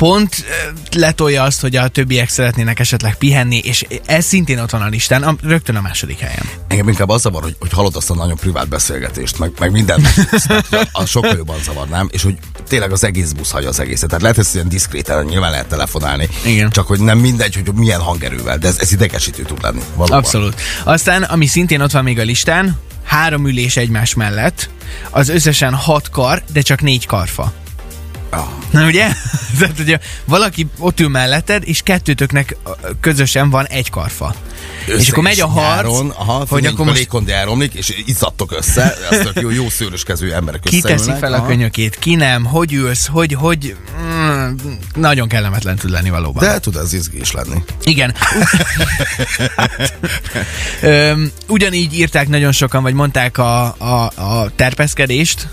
pont 0.00 0.44
letolja 0.92 1.42
azt, 1.42 1.60
hogy 1.60 1.76
a 1.76 1.88
többiek 1.88 2.28
szeretnének 2.28 2.78
esetleg 2.78 3.14
pihenni, 3.14 3.58
és 3.58 3.84
ez 4.06 4.24
szintén 4.24 4.58
ott 4.58 4.70
van 4.70 4.82
a 4.82 4.86
listán, 4.86 5.22
a, 5.22 5.34
rögtön 5.42 5.76
a 5.76 5.80
második 5.80 6.18
helyen. 6.18 6.48
Engem 6.68 6.88
inkább 6.88 7.08
az 7.08 7.20
zavar, 7.20 7.42
hogy, 7.42 7.56
hogy 7.58 7.72
hallod 7.72 7.96
azt 7.96 8.10
a 8.10 8.14
nagyon 8.14 8.36
privát 8.36 8.68
beszélgetést, 8.68 9.38
meg, 9.38 9.52
meg 9.58 9.70
minden. 9.70 10.06
a 10.92 11.04
sokkal 11.04 11.36
jobban 11.36 11.56
zavarnám, 11.62 12.08
és 12.10 12.22
hogy 12.22 12.38
tényleg 12.68 12.92
az 12.92 13.04
egész 13.04 13.32
busz 13.32 13.50
hagyja 13.50 13.68
az 13.68 13.80
egészet. 13.80 14.08
Tehát 14.08 14.22
lehet 14.22 14.38
ezt 14.38 14.54
ilyen 14.54 14.68
diszkréten, 14.68 15.24
nyilván 15.24 15.50
lehet 15.50 15.66
telefonálni. 15.66 16.28
Igen. 16.44 16.70
Csak 16.70 16.86
hogy 16.86 17.00
nem 17.00 17.18
mindegy, 17.18 17.54
hogy 17.54 17.74
milyen 17.74 18.00
hangerővel, 18.00 18.58
de 18.58 18.68
ez, 18.68 18.78
ez 18.78 18.92
idegesítő 18.92 19.42
tud 19.42 19.62
lenni. 19.62 19.82
Valóban. 19.94 20.18
Abszolút. 20.18 20.60
Aztán, 20.84 21.22
ami 21.22 21.46
szintén 21.46 21.80
ott 21.80 21.92
van 21.92 22.04
még 22.04 22.18
a 22.18 22.22
listán, 22.22 22.78
három 23.04 23.46
ülés 23.46 23.76
egymás 23.76 24.14
mellett, 24.14 24.70
az 25.10 25.28
összesen 25.28 25.74
hat 25.74 26.10
kar, 26.10 26.42
de 26.52 26.60
csak 26.60 26.80
négy 26.80 27.06
karfa. 27.06 27.52
Na 28.70 28.86
ugye? 28.86 29.08
Tehát, 29.58 29.76
hogy 29.76 29.98
valaki 30.24 30.66
ott 30.78 31.00
ül 31.00 31.08
melletted, 31.08 31.62
és 31.66 31.82
kettőtöknek 31.82 32.56
közösen 33.00 33.50
van 33.50 33.66
egy 33.66 33.90
karfa. 33.90 34.34
és 34.98 35.08
akkor 35.08 35.22
megy 35.22 35.40
a 35.40 35.46
harc, 35.46 35.82
Nyáron, 35.82 36.10
aha, 36.10 36.46
hogy 36.48 36.66
akkor 36.66 36.80
a 36.80 36.84
most 36.84 36.96
légkondi 36.96 37.32
elromlik, 37.32 37.74
és 37.74 38.02
izzadtok 38.06 38.52
össze, 38.52 38.96
ez 39.10 39.18
tök 39.18 39.40
jó, 39.40 39.50
jó 39.50 39.68
szőröskező 39.68 40.34
emberek 40.34 40.60
ki 40.60 40.80
teszi 40.80 41.12
fel 41.20 41.32
a 41.32 41.36
aha. 41.36 41.46
könyökét, 41.46 41.98
ki 41.98 42.14
nem, 42.14 42.44
hogy 42.44 42.72
ülsz, 42.72 43.06
hogy, 43.06 43.32
hogy... 43.32 43.76
Mm, 44.02 44.54
nagyon 44.94 45.28
kellemetlen 45.28 45.76
tud 45.76 45.90
lenni 45.90 46.10
valóban. 46.10 46.44
De 46.44 46.58
tud 46.58 46.76
ez 46.76 46.92
izgi 46.92 47.20
is 47.20 47.32
lenni. 47.32 47.62
Igen. 47.84 48.14
Öm, 50.82 51.30
ugyanígy 51.46 51.98
írták 51.98 52.28
nagyon 52.28 52.52
sokan, 52.52 52.82
vagy 52.82 52.94
mondták 52.94 53.38
a, 53.38 53.64
a, 53.78 54.12
a 54.14 54.50
terpeszkedést. 54.56 55.48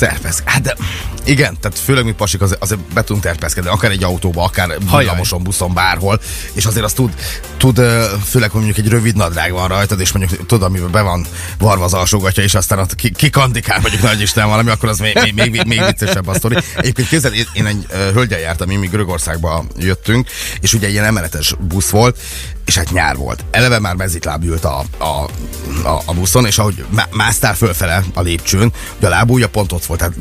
Terpesz. 0.00 0.42
Hát 0.44 0.62
de 0.62 0.76
igen, 1.24 1.56
tehát 1.60 1.78
főleg 1.78 2.04
mi 2.04 2.12
pasik 2.12 2.40
azért, 2.40 2.62
azért 2.62 2.80
be 2.80 3.02
tudunk 3.04 3.24
terpeszkedni, 3.24 3.70
akár 3.70 3.90
egy 3.90 4.02
autóba, 4.02 4.44
akár 4.44 4.76
villamoson, 4.98 5.42
buszon, 5.42 5.74
bárhol, 5.74 6.20
és 6.52 6.64
azért 6.64 6.84
azt 6.84 6.94
tud, 6.94 7.14
tud 7.56 7.76
főleg, 8.24 8.50
hogy 8.50 8.62
mondjuk 8.62 8.86
egy 8.86 8.92
rövid 8.92 9.16
nadrág 9.16 9.52
van 9.52 9.68
rajtad, 9.68 10.00
és 10.00 10.12
mondjuk 10.12 10.46
tudod, 10.46 10.62
amiben 10.68 10.90
be 10.90 11.00
van 11.00 11.26
varva 11.58 11.84
az 11.84 11.94
alsógatja, 11.94 12.42
és 12.42 12.54
aztán 12.54 12.78
ott 12.78 12.94
ki- 12.94 13.12
kikandikál, 13.12 13.80
mondjuk 13.80 14.02
nagy 14.02 14.20
Isten 14.20 14.48
valami, 14.48 14.70
akkor 14.70 14.88
az 14.88 14.98
még, 14.98 15.18
még, 15.34 15.50
még, 15.50 15.64
még 15.66 15.84
viccesebb 15.86 16.26
a 16.26 16.34
sztori. 16.34 16.56
Egyébként 16.76 17.08
képzeld, 17.08 17.34
én- 17.52 17.66
egy 17.66 17.86
hölgyel 17.90 18.38
jártam, 18.40 18.68
mi, 18.68 18.86
Görögországba 18.86 19.64
jöttünk, 19.76 20.28
és 20.60 20.74
ugye 20.74 20.88
ilyen 20.88 21.04
emeletes 21.04 21.54
busz 21.58 21.88
volt, 21.88 22.18
és 22.66 22.76
hát 22.76 22.90
nyár 22.92 23.16
volt. 23.16 23.44
Eleve 23.50 23.78
már 23.78 23.94
mezitláb 23.94 24.44
ült 24.44 24.64
a, 24.64 24.84
a, 24.98 25.04
a, 25.88 26.02
a 26.04 26.12
buszon, 26.14 26.46
és 26.46 26.58
ahogy 26.58 26.84
má- 26.90 27.14
másztál 27.14 27.54
fölfele 27.54 28.04
a 28.14 28.20
lépcsőn, 28.20 28.72
ugye 28.98 29.06
a 29.06 29.10
lábúja 29.10 29.48
pont 29.48 29.72
ott 29.72 29.84
volt, 29.90 29.98
tehát 29.98 30.14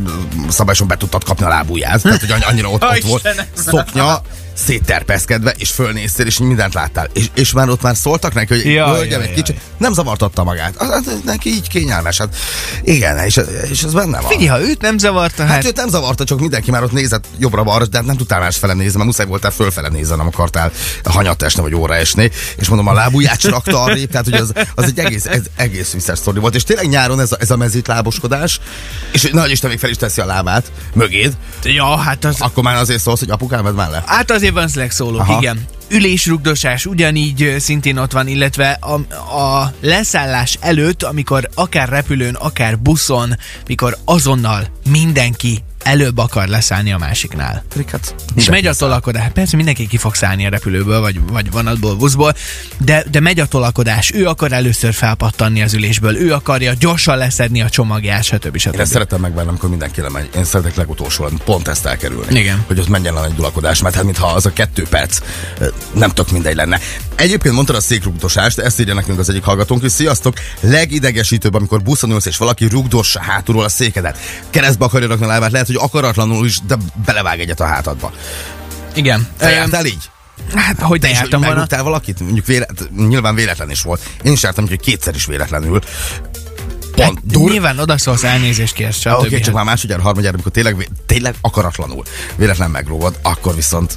szabályosan 0.50 0.88
be 0.88 0.98
tudtad 0.98 1.24
kapni 1.24 1.46
a 1.46 1.48
lábúját, 1.50 2.02
tehát 2.02 2.20
hogy 2.20 2.32
annyi- 2.32 2.44
annyira 2.44 2.70
ott, 2.70 2.84
ott 2.84 3.04
volt. 3.04 3.46
Szoknya, 3.54 4.22
szétterpeszkedve, 4.66 5.54
és 5.58 5.72
fölnéztél, 5.72 6.26
és 6.26 6.38
mindent 6.38 6.74
láttál. 6.74 7.10
És, 7.14 7.26
és 7.34 7.52
már 7.52 7.70
ott 7.70 7.82
már 7.82 7.96
szóltak 7.96 8.34
neki, 8.34 8.54
hogy 8.54 8.66
Jaj, 8.66 8.96
hölgyem, 8.96 9.20
jaj, 9.20 9.30
egy 9.30 9.36
kicsit, 9.36 9.62
nem 9.78 9.94
zavartatta 9.94 10.44
magát. 10.44 10.76
Az, 10.78 10.90
az, 10.90 11.20
neki 11.26 11.50
így 11.50 11.68
kényelmes. 11.68 12.18
Hát 12.18 12.36
igen, 12.84 13.18
és, 13.18 13.40
és 13.70 13.84
ez 13.84 13.94
benne 13.94 14.20
van. 14.22 14.32
Figyelj, 14.32 14.48
ha 14.48 14.70
őt 14.70 14.82
nem 14.82 14.98
zavarta, 14.98 15.46
hát, 15.46 15.52
Hát 15.52 15.66
őt 15.66 15.76
nem 15.76 15.90
zavarta, 15.90 16.24
csak 16.24 16.40
mindenki 16.40 16.72
már 16.72 16.84
ott 16.84 16.92
nézett 16.92 17.26
jobbra-balra, 17.38 17.86
de 17.86 17.98
hát 17.98 18.06
nem 18.06 18.18
tudtál 18.18 18.40
más 18.40 18.58
fele 18.58 18.74
nézni, 18.74 18.94
mert 18.94 19.06
muszáj 19.06 19.26
voltál 19.26 19.52
fölfele 19.52 19.88
nézni, 19.88 20.16
nem 20.16 20.28
akartál 20.28 20.72
hanyat 21.04 21.42
esni, 21.42 21.62
vagy 21.62 21.76
óra 21.76 21.96
esni. 21.96 22.32
És 22.58 22.68
mondom, 22.68 22.88
a 22.88 22.94
lábujját 22.94 23.40
se 23.40 23.50
rakta 23.50 23.84
arrébb, 23.84 24.10
tehát 24.10 24.26
hogy 24.26 24.34
az, 24.34 24.54
az 24.76 24.84
egy 24.84 25.00
egész, 25.00 25.26
ez, 25.26 25.42
egész 25.56 25.92
visszás 25.92 26.18
sztori 26.18 26.40
volt. 26.40 26.56
És 26.56 26.64
tényleg 26.64 26.88
nyáron 26.88 27.20
ez 27.20 27.32
a, 27.32 27.38
ez 27.40 27.52
a 27.52 27.58
mezítláboskodás, 27.58 28.60
és 29.12 29.30
nagy 29.32 29.52
Isten 29.52 29.70
még 29.70 29.80
fel 29.80 29.90
is 29.90 29.96
teszi 29.96 30.22
a 30.22 30.26
lábát 30.26 30.72
mögéd, 30.94 31.34
ja, 31.64 31.98
hát 31.98 32.26
az, 32.26 32.36
akkor 32.42 32.64
már 32.64 32.76
azért 32.76 33.02
szólsz, 33.02 33.20
hogy 33.20 33.30
apukám, 33.30 33.64
vedd 33.64 33.74
már 33.74 33.90
le. 33.90 34.04
Hát 34.06 34.32
azért 34.32 34.49
van 34.52 34.68
szóló, 34.90 35.20
Aha. 35.20 35.38
igen. 35.38 35.66
Ülésrugdosás 35.90 36.86
ugyanígy 36.86 37.56
szintén 37.60 37.98
ott 37.98 38.12
van, 38.12 38.28
illetve 38.28 38.80
a, 38.82 38.94
a 39.40 39.74
leszállás 39.80 40.58
előtt, 40.62 41.04
amikor 41.04 41.50
akár 41.54 41.90
repülőn, 41.90 42.36
akár 42.36 42.80
buszon, 42.80 43.36
mikor 43.68 43.98
azonnal 44.06 44.68
mindenki 44.90 45.64
előbb 45.84 46.18
akar 46.18 46.48
leszállni 46.48 46.92
a 46.92 46.98
másiknál. 46.98 47.64
Hát, 47.92 48.16
És 48.36 48.50
megy 48.50 48.66
a 48.66 48.74
tolakodás. 48.74 49.22
Hát 49.22 49.32
Persze 49.32 49.56
mindenki 49.56 49.88
ki 49.88 49.98
fog 49.98 50.16
szállni 50.16 50.46
a 50.46 50.50
repülőből, 50.50 51.00
vagy, 51.00 51.20
vagy 51.32 51.52
vonatból, 51.52 51.96
buszból, 51.96 52.36
de, 52.78 53.04
de 53.12 53.20
megy 53.20 53.40
a 53.40 53.46
tolakodás. 53.46 54.12
Ő 54.14 54.28
akar 54.28 54.52
először 54.52 54.94
felpattanni 54.94 55.62
az 55.62 55.74
ülésből, 55.74 56.18
ő 56.18 56.34
akarja 56.34 56.74
gyorsan 56.80 57.18
leszedni 57.18 57.62
a 57.62 57.70
csomagját, 57.70 58.24
stb. 58.24 58.46
Én 58.46 58.60
stb. 58.60 58.80
ezt 58.80 58.92
szeretem 58.92 59.20
megvenni, 59.20 59.48
amikor 59.48 59.70
mindenki 59.70 60.02
lemegy. 60.02 60.30
Én 60.36 60.44
szeretek 60.44 60.76
legutolsó 60.76 61.24
lenni, 61.24 61.38
pont 61.46 61.68
ezt 61.68 61.86
elkerülni. 61.86 62.40
Igen. 62.40 62.64
Hogy 62.68 62.80
ott 62.80 62.88
menjen 62.90 63.14
le 63.14 63.24
egy 63.24 63.34
dulakodás, 63.34 63.82
mert 63.82 63.96
hát 63.96 64.04
mintha 64.04 64.28
az 64.28 64.46
a 64.46 64.54
kettő 64.54 64.86
perc 64.90 65.20
nem 65.94 66.10
tök 66.10 66.32
mindegy 66.32 66.56
lenne. 66.56 66.80
Egyébként 67.16 67.54
mondtad 67.56 67.76
a 67.76 67.82
székrugdosást, 67.82 68.60
ezt 68.60 68.80
írja 68.80 68.94
nekünk 68.94 69.20
az 69.20 69.30
egyik 69.30 69.44
hallgatónk, 69.44 69.82
hogy 69.82 69.90
sziasztok, 69.90 70.34
legidegesítőbb, 70.60 71.54
amikor 71.54 71.82
buszon 71.82 72.12
ülsz, 72.12 72.26
és 72.26 72.38
valaki 72.38 72.66
rugdossa 72.66 73.22
hátulról 73.22 73.64
a 73.64 73.70
székedet. 73.70 74.18
Keresztbe 74.50 74.86
akarja 74.86 75.08
rakni 75.08 75.26
a 75.26 75.28
lábát, 75.28 75.52
lehet, 75.52 75.69
hogy 75.70 75.80
akaratlanul 75.82 76.46
is, 76.46 76.60
de 76.68 76.78
belevág 77.06 77.40
egyet 77.40 77.60
a 77.60 77.66
hátadba. 77.66 78.12
Igen. 78.96 79.28
Te 79.38 79.50
jártál 79.50 79.86
így? 79.86 80.10
Hát, 80.56 80.80
hogy 80.82 81.02
ne 81.02 81.10
jártam 81.10 81.42
volna. 81.42 81.84
valakit? 81.84 82.20
Mondjuk 82.20 82.46
vélet, 82.46 82.90
nyilván 82.96 83.36
véletlen 83.36 83.70
is 83.70 83.82
volt. 83.82 84.02
Én 84.24 84.32
is 84.32 84.44
jártam, 84.44 84.68
hogy 84.68 84.80
kétszer 84.80 85.16
is 85.16 85.26
véletlenül. 85.26 85.80
Pont. 87.06 87.18
Hát, 87.18 87.26
dur, 87.26 87.52
nyilván 87.52 87.80
odaszólsz, 87.80 88.24
elnézést 88.24 88.74
kérsz, 88.74 88.98
stb. 89.00 89.12
Oké, 89.12 89.28
okay, 89.28 89.40
csak 89.40 89.54
már 89.54 89.66
másodjára, 89.66 90.02
harmadjára, 90.02 90.36
amikor 90.36 90.52
tényleg, 90.52 90.90
tényleg 91.06 91.36
akaratlanul 91.42 92.04
véletlen 92.36 92.70
megróvad, 92.70 93.20
akkor 93.22 93.56
viszont 93.56 93.94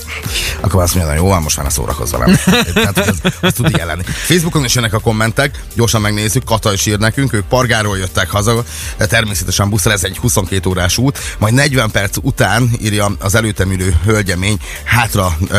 akkor 0.61 0.83
azt 0.83 0.95
mondja, 0.95 1.15
jó, 1.15 1.27
van, 1.27 1.43
most 1.43 1.57
már 1.57 1.67
ne 1.67 1.73
szórakozz 1.73 2.13
velem. 2.13 2.39
Tehát, 2.75 2.99
hogy 2.99 3.15
ez, 3.23 3.33
ez 3.41 3.53
tud 3.53 3.71
ilyen 3.75 3.87
lenni. 3.87 4.03
Facebookon 4.03 4.65
is 4.65 4.75
jönnek 4.75 4.93
a 4.93 4.99
kommentek, 4.99 5.63
gyorsan 5.75 6.01
megnézzük, 6.01 6.45
Kata 6.45 6.73
is 6.73 6.87
ír 6.87 6.99
nekünk, 6.99 7.33
ők 7.33 7.45
Pargáról 7.45 7.99
jöttek 7.99 8.31
haza, 8.31 8.65
de 8.97 9.07
természetesen 9.07 9.71
buszra, 9.71 9.93
ez 9.93 10.05
egy 10.05 10.19
22 10.19 10.69
órás 10.69 10.99
út, 10.99 11.19
majd 11.39 11.55
40 11.55 11.91
perc 11.91 12.17
után 12.23 12.71
írja 12.83 13.13
az 13.19 13.35
előttem 13.35 13.73
ülő 13.73 13.97
hölgyemény, 14.05 14.59
hátra 14.85 15.37
ö, 15.49 15.59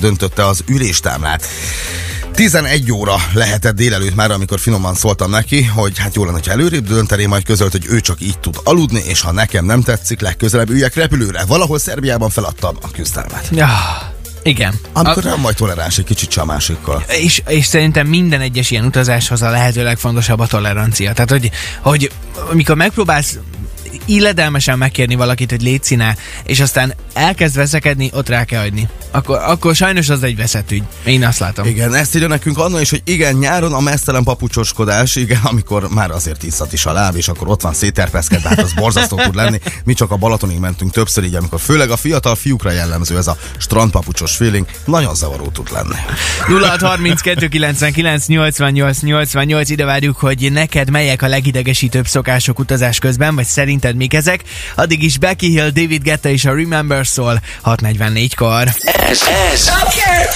döntötte 0.00 0.46
az 0.46 0.64
üléstámlát. 0.66 1.46
11 2.34 2.92
óra 2.92 3.16
lehetett 3.34 3.74
délelőtt 3.74 4.14
már, 4.14 4.30
amikor 4.30 4.58
finoman 4.58 4.94
szóltam 4.94 5.30
neki, 5.30 5.64
hogy 5.64 5.98
hát 5.98 6.14
jó 6.14 6.24
lenne, 6.24 6.38
ha 6.44 6.50
előrébb 6.50 6.86
döntené, 6.86 7.26
majd 7.26 7.44
közölt, 7.44 7.72
hogy 7.72 7.86
ő 7.88 8.00
csak 8.00 8.20
így 8.20 8.38
tud 8.38 8.56
aludni, 8.64 9.02
és 9.06 9.20
ha 9.20 9.32
nekem 9.32 9.64
nem 9.64 9.82
tetszik, 9.82 10.20
legközelebb 10.20 10.70
üljek 10.70 10.94
repülőre. 10.94 11.44
Valahol 11.44 11.78
Szerbiában 11.78 12.30
feladtam 12.30 12.76
a 12.82 12.90
küzdelmet. 12.90 13.48
Ja, 13.50 13.68
igen. 14.42 14.74
Amikor 14.92 15.22
nem 15.22 15.42
vagy 15.42 15.54
toleráns 15.54 15.98
egy 15.98 16.04
kicsit 16.04 16.34
a 16.34 16.44
másikkal. 16.44 17.04
És, 17.08 17.42
és 17.46 17.66
szerintem 17.66 18.06
minden 18.06 18.40
egyes 18.40 18.70
ilyen 18.70 18.84
utazáshoz 18.84 19.42
a 19.42 19.50
lehető 19.50 19.82
legfontosabb 19.82 20.38
a 20.38 20.46
tolerancia. 20.46 21.12
Tehát, 21.12 21.30
hogy, 21.30 21.50
hogy 21.80 22.10
amikor 22.50 22.76
megpróbálsz 22.76 23.38
illedelmesen 24.04 24.78
megkérni 24.78 25.14
valakit, 25.14 25.50
hogy 25.50 25.62
légy 25.62 25.82
színe, 25.82 26.16
és 26.44 26.60
aztán 26.60 26.94
elkezd 27.12 27.56
veszekedni, 27.56 28.10
ott 28.14 28.28
rá 28.28 28.44
kell 28.44 28.64
adni. 28.64 28.88
Akkor, 29.10 29.38
akkor 29.44 29.74
sajnos 29.74 30.08
az 30.08 30.22
egy 30.22 30.36
veszett 30.36 30.70
ügy. 30.70 30.82
Én 31.04 31.24
azt 31.24 31.38
látom. 31.38 31.66
Igen, 31.66 31.94
ezt 31.94 32.14
írja 32.14 32.28
nekünk 32.28 32.58
Anna 32.58 32.80
is, 32.80 32.90
hogy 32.90 33.02
igen, 33.04 33.34
nyáron 33.34 33.72
a 33.72 33.80
mesztelen 33.80 34.22
papucsoskodás, 34.22 35.16
igen, 35.16 35.40
amikor 35.42 35.88
már 35.88 36.10
azért 36.10 36.42
iszat 36.42 36.72
is 36.72 36.86
a 36.86 36.92
láb, 36.92 37.16
és 37.16 37.28
akkor 37.28 37.48
ott 37.48 37.62
van 37.62 37.74
széterpeszkedve, 37.74 38.48
hát 38.48 38.62
az 38.62 38.72
borzasztó 38.72 39.16
tud 39.16 39.34
lenni. 39.34 39.60
Mi 39.84 39.94
csak 39.94 40.10
a 40.10 40.16
Balatonig 40.16 40.58
mentünk 40.58 40.92
többször 40.92 41.24
így, 41.24 41.34
amikor 41.34 41.60
főleg 41.60 41.90
a 41.90 41.96
fiatal 41.96 42.34
fiúkra 42.34 42.70
jellemző 42.70 43.16
ez 43.16 43.26
a 43.26 43.36
strandpapucsos 43.58 44.36
feeling, 44.36 44.66
nagyon 44.84 45.14
zavaró 45.14 45.48
tud 45.48 45.70
lenni. 45.72 45.94
0632 46.46 47.48
99 47.48 48.26
88 48.26 49.00
88 49.00 49.70
ide 49.70 49.84
várjuk, 49.84 50.16
hogy 50.16 50.52
neked 50.52 50.90
melyek 50.90 51.22
a 51.22 51.28
legidegesítőbb 51.28 52.06
szokások 52.06 52.58
utazás 52.58 52.98
közben, 52.98 53.34
vagy 53.34 53.46
szerinted 53.80 53.96
mik 53.96 54.14
ezek. 54.14 54.42
Addig 54.74 55.02
is 55.02 55.18
Becky 55.18 55.48
Hill, 55.48 55.70
David 55.70 56.02
Guetta 56.02 56.28
és 56.28 56.44
a 56.44 56.54
Remember 56.54 57.06
szól 57.06 57.40
644-kor. 57.64 58.68
Ez, 59.08 59.22
ez 59.52 59.66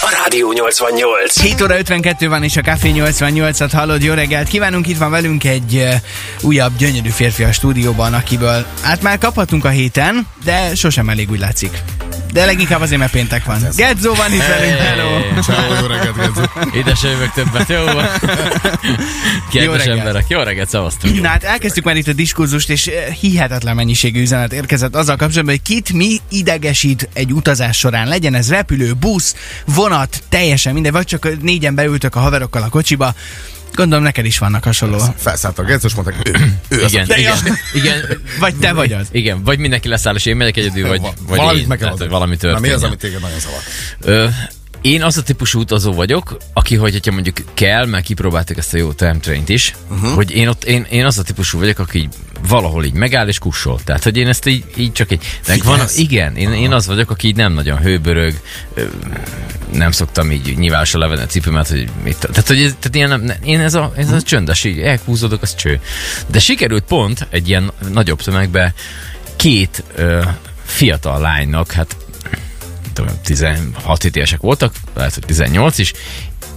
a 0.03 0.23
Rádió 0.23 0.53
88. 0.53 1.41
7 1.41 1.63
óra 1.63 1.79
52 1.79 2.29
van, 2.29 2.43
és 2.43 2.57
a 2.57 2.61
Café 2.61 2.93
88-at 2.95 3.71
hallod. 3.73 4.03
Jó 4.03 4.15
reggelt 4.15 4.49
kívánunk! 4.49 4.89
Itt 4.89 4.99
van 4.99 5.11
velünk 5.11 5.45
egy 5.45 5.75
uh, 5.75 5.95
újabb 6.41 6.77
gyönyörű 6.77 7.09
férfi 7.09 7.43
a 7.43 7.53
stúdióban, 7.53 8.15
akiből 8.15 8.67
hát 8.83 9.03
már 9.03 9.19
kaphatunk 9.19 9.65
a 9.65 9.69
héten, 9.69 10.27
de 10.45 10.75
sosem 10.75 11.09
elég 11.09 11.31
úgy 11.31 11.41
látszik. 11.41 11.83
De 12.35 12.44
leginkább 12.44 12.81
azért, 12.81 13.01
mert 13.01 13.12
péntek 13.12 13.44
van. 13.44 13.59
Gedzo 13.77 14.14
van 14.14 14.33
itt 14.33 14.47
velünk, 14.47 14.79
hello! 14.79 15.40
Ciao, 15.42 15.75
jó 15.81 15.87
reggelt, 15.87 16.16
Genzo. 16.16 16.42
Ide 16.79 16.94
se 16.94 17.09
jövök 17.09 17.33
többet, 17.33 17.68
jó? 17.68 17.85
van? 17.85 18.07
Kedves 19.53 19.79
reggelt. 19.79 19.99
emberek, 19.99 20.25
jó 20.29 20.40
reggelt, 20.40 20.68
szavaztunk. 20.68 21.20
Na 21.20 21.29
hát 21.29 21.44
elkezdtük 21.44 21.85
már 21.85 21.97
itt 21.97 22.09
a 22.09 22.12
diskurzust, 22.12 22.70
és 22.70 22.87
eh, 22.87 23.14
hihetetlen 23.14 23.75
mennyiségű 23.75 24.20
üzenet 24.20 24.53
érkezett 24.53 24.94
azzal 24.94 25.16
kapcsolatban, 25.16 25.55
hogy 25.55 25.62
kit 25.62 25.92
mi 25.92 26.20
idegesít 26.29 27.09
egy 27.12 27.33
utazás 27.33 27.79
során. 27.79 28.09
Legyen 28.09 28.35
ez 28.35 28.51
repülő, 28.51 28.92
busz, 28.92 29.35
vonat, 29.66 30.23
teljesen 30.29 30.73
minden, 30.73 30.92
vagy 30.92 31.07
csak 31.07 31.40
négyen 31.40 31.75
beültök 31.75 32.14
a 32.14 32.20
haverokkal 32.20 32.62
a 32.62 32.68
kocsiba. 32.68 33.14
Gondolom 33.75 34.05
neked 34.05 34.25
is 34.25 34.39
vannak 34.39 34.65
hasonló. 34.65 35.05
Felszállt 35.17 35.59
a 35.59 35.63
Genzo, 35.63 35.87
és 35.87 35.95
mondták, 35.95 36.29
ő, 36.29 36.59
ő 36.69 36.83
az, 36.83 36.93
Igen, 36.93 37.07
aki- 37.11 37.21
igen, 37.21 37.37
igen, 37.75 38.21
Vagy 38.39 38.55
te 38.55 38.73
vagy 38.73 38.93
az. 38.93 39.07
igen, 39.11 39.43
vagy 39.45 39.59
mindenki 39.59 39.89
leszáll, 39.89 40.15
és 40.15 40.27
én 40.27 40.37
megyek 40.37 40.57
egyedül, 40.57 40.89
vagy, 40.89 41.01
Va- 41.01 41.15
vagy 41.29 41.37
valamit 41.39 41.61
én. 41.63 41.69
meg 41.69 41.79
kell 41.79 41.93
Tehát, 41.95 42.13
valami 42.13 42.37
Na, 42.41 42.59
mi 42.59 42.69
az, 42.69 42.83
amit 42.83 42.99
téged 42.99 43.21
nagyon 43.21 43.39
zavar? 43.39 43.59
Ö, 44.01 44.29
én 44.81 45.03
az 45.03 45.17
a 45.17 45.23
típusú 45.23 45.61
utazó 45.61 45.93
vagyok, 45.93 46.37
aki, 46.53 46.77
hogy 46.77 46.93
hogyha 46.93 47.13
mondjuk 47.13 47.37
kell, 47.55 47.87
mert 47.87 48.05
kipróbáltuk 48.05 48.57
ezt 48.57 48.75
a 48.75 48.77
jó 48.77 48.93
time 48.93 49.17
train-t 49.19 49.49
is, 49.49 49.75
uh-huh. 49.91 50.15
hogy 50.15 50.31
én 50.31 50.49
ott, 50.49 50.65
én, 50.65 50.87
én 50.91 51.05
az 51.05 51.19
a 51.19 51.23
típusú 51.23 51.59
vagyok, 51.59 51.79
aki 51.79 52.09
valahol 52.49 52.85
így 52.85 52.93
megáll 52.93 53.29
és 53.29 53.39
kussol. 53.39 53.81
Tehát, 53.85 54.03
hogy 54.03 54.17
én 54.17 54.29
ezt 54.29 54.47
így, 54.47 54.65
így 54.77 54.93
csak 54.93 55.11
egy... 55.11 55.25
Meg 55.47 55.63
van, 55.65 55.81
igen, 55.97 56.37
én, 56.37 56.53
én 56.53 56.73
az 56.73 56.87
vagyok, 56.87 57.11
aki 57.11 57.27
így 57.27 57.37
nem 57.37 57.53
nagyon 57.53 57.79
hőbörög, 57.79 58.41
nem 59.73 59.91
szoktam 59.91 60.31
így 60.31 60.59
nyilvánosan 60.59 61.01
levenni 61.01 61.23
a 61.23 61.27
cipőmet, 61.27 61.69
hogy 61.69 61.89
mit, 62.05 62.19
tehát, 62.19 62.47
hogy 62.47 62.63
ez, 62.63 62.75
tehát 62.79 62.95
ilyen, 62.95 63.09
nem- 63.09 63.37
én 63.45 63.61
ez 63.61 63.75
a, 63.75 63.93
ez 63.97 64.11
a 64.11 64.23
csöndes, 64.23 64.65
így 64.65 64.81
elhúzódok, 64.81 65.43
az 65.43 65.55
cső. 65.55 65.81
De 66.27 66.39
sikerült 66.39 66.85
pont 66.85 67.27
egy 67.31 67.49
ilyen 67.49 67.73
nagyobb 67.93 68.23
tömegbe 68.23 68.75
két 69.37 69.83
ö, 69.95 70.23
fiatal 70.65 71.21
lánynak, 71.21 71.73
hát 71.73 71.97
tudom, 72.93 73.11
16 73.23 74.05
évesek 74.05 74.41
voltak, 74.41 74.75
lehet, 74.95 75.15
hogy 75.15 75.25
18 75.27 75.79
is, 75.79 75.93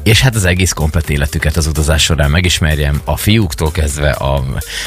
és 0.08 0.22
hát 0.22 0.36
az 0.36 0.46
egész 0.46 0.72
komplet 0.72 1.10
életüket 1.10 1.58
az 1.58 1.68
utazás 1.68 2.04
során 2.04 2.32
megismerjem, 2.32 3.02
a 3.04 3.18
fiúktól 3.18 3.72
kezdve 3.72 4.10
a, 4.10 4.44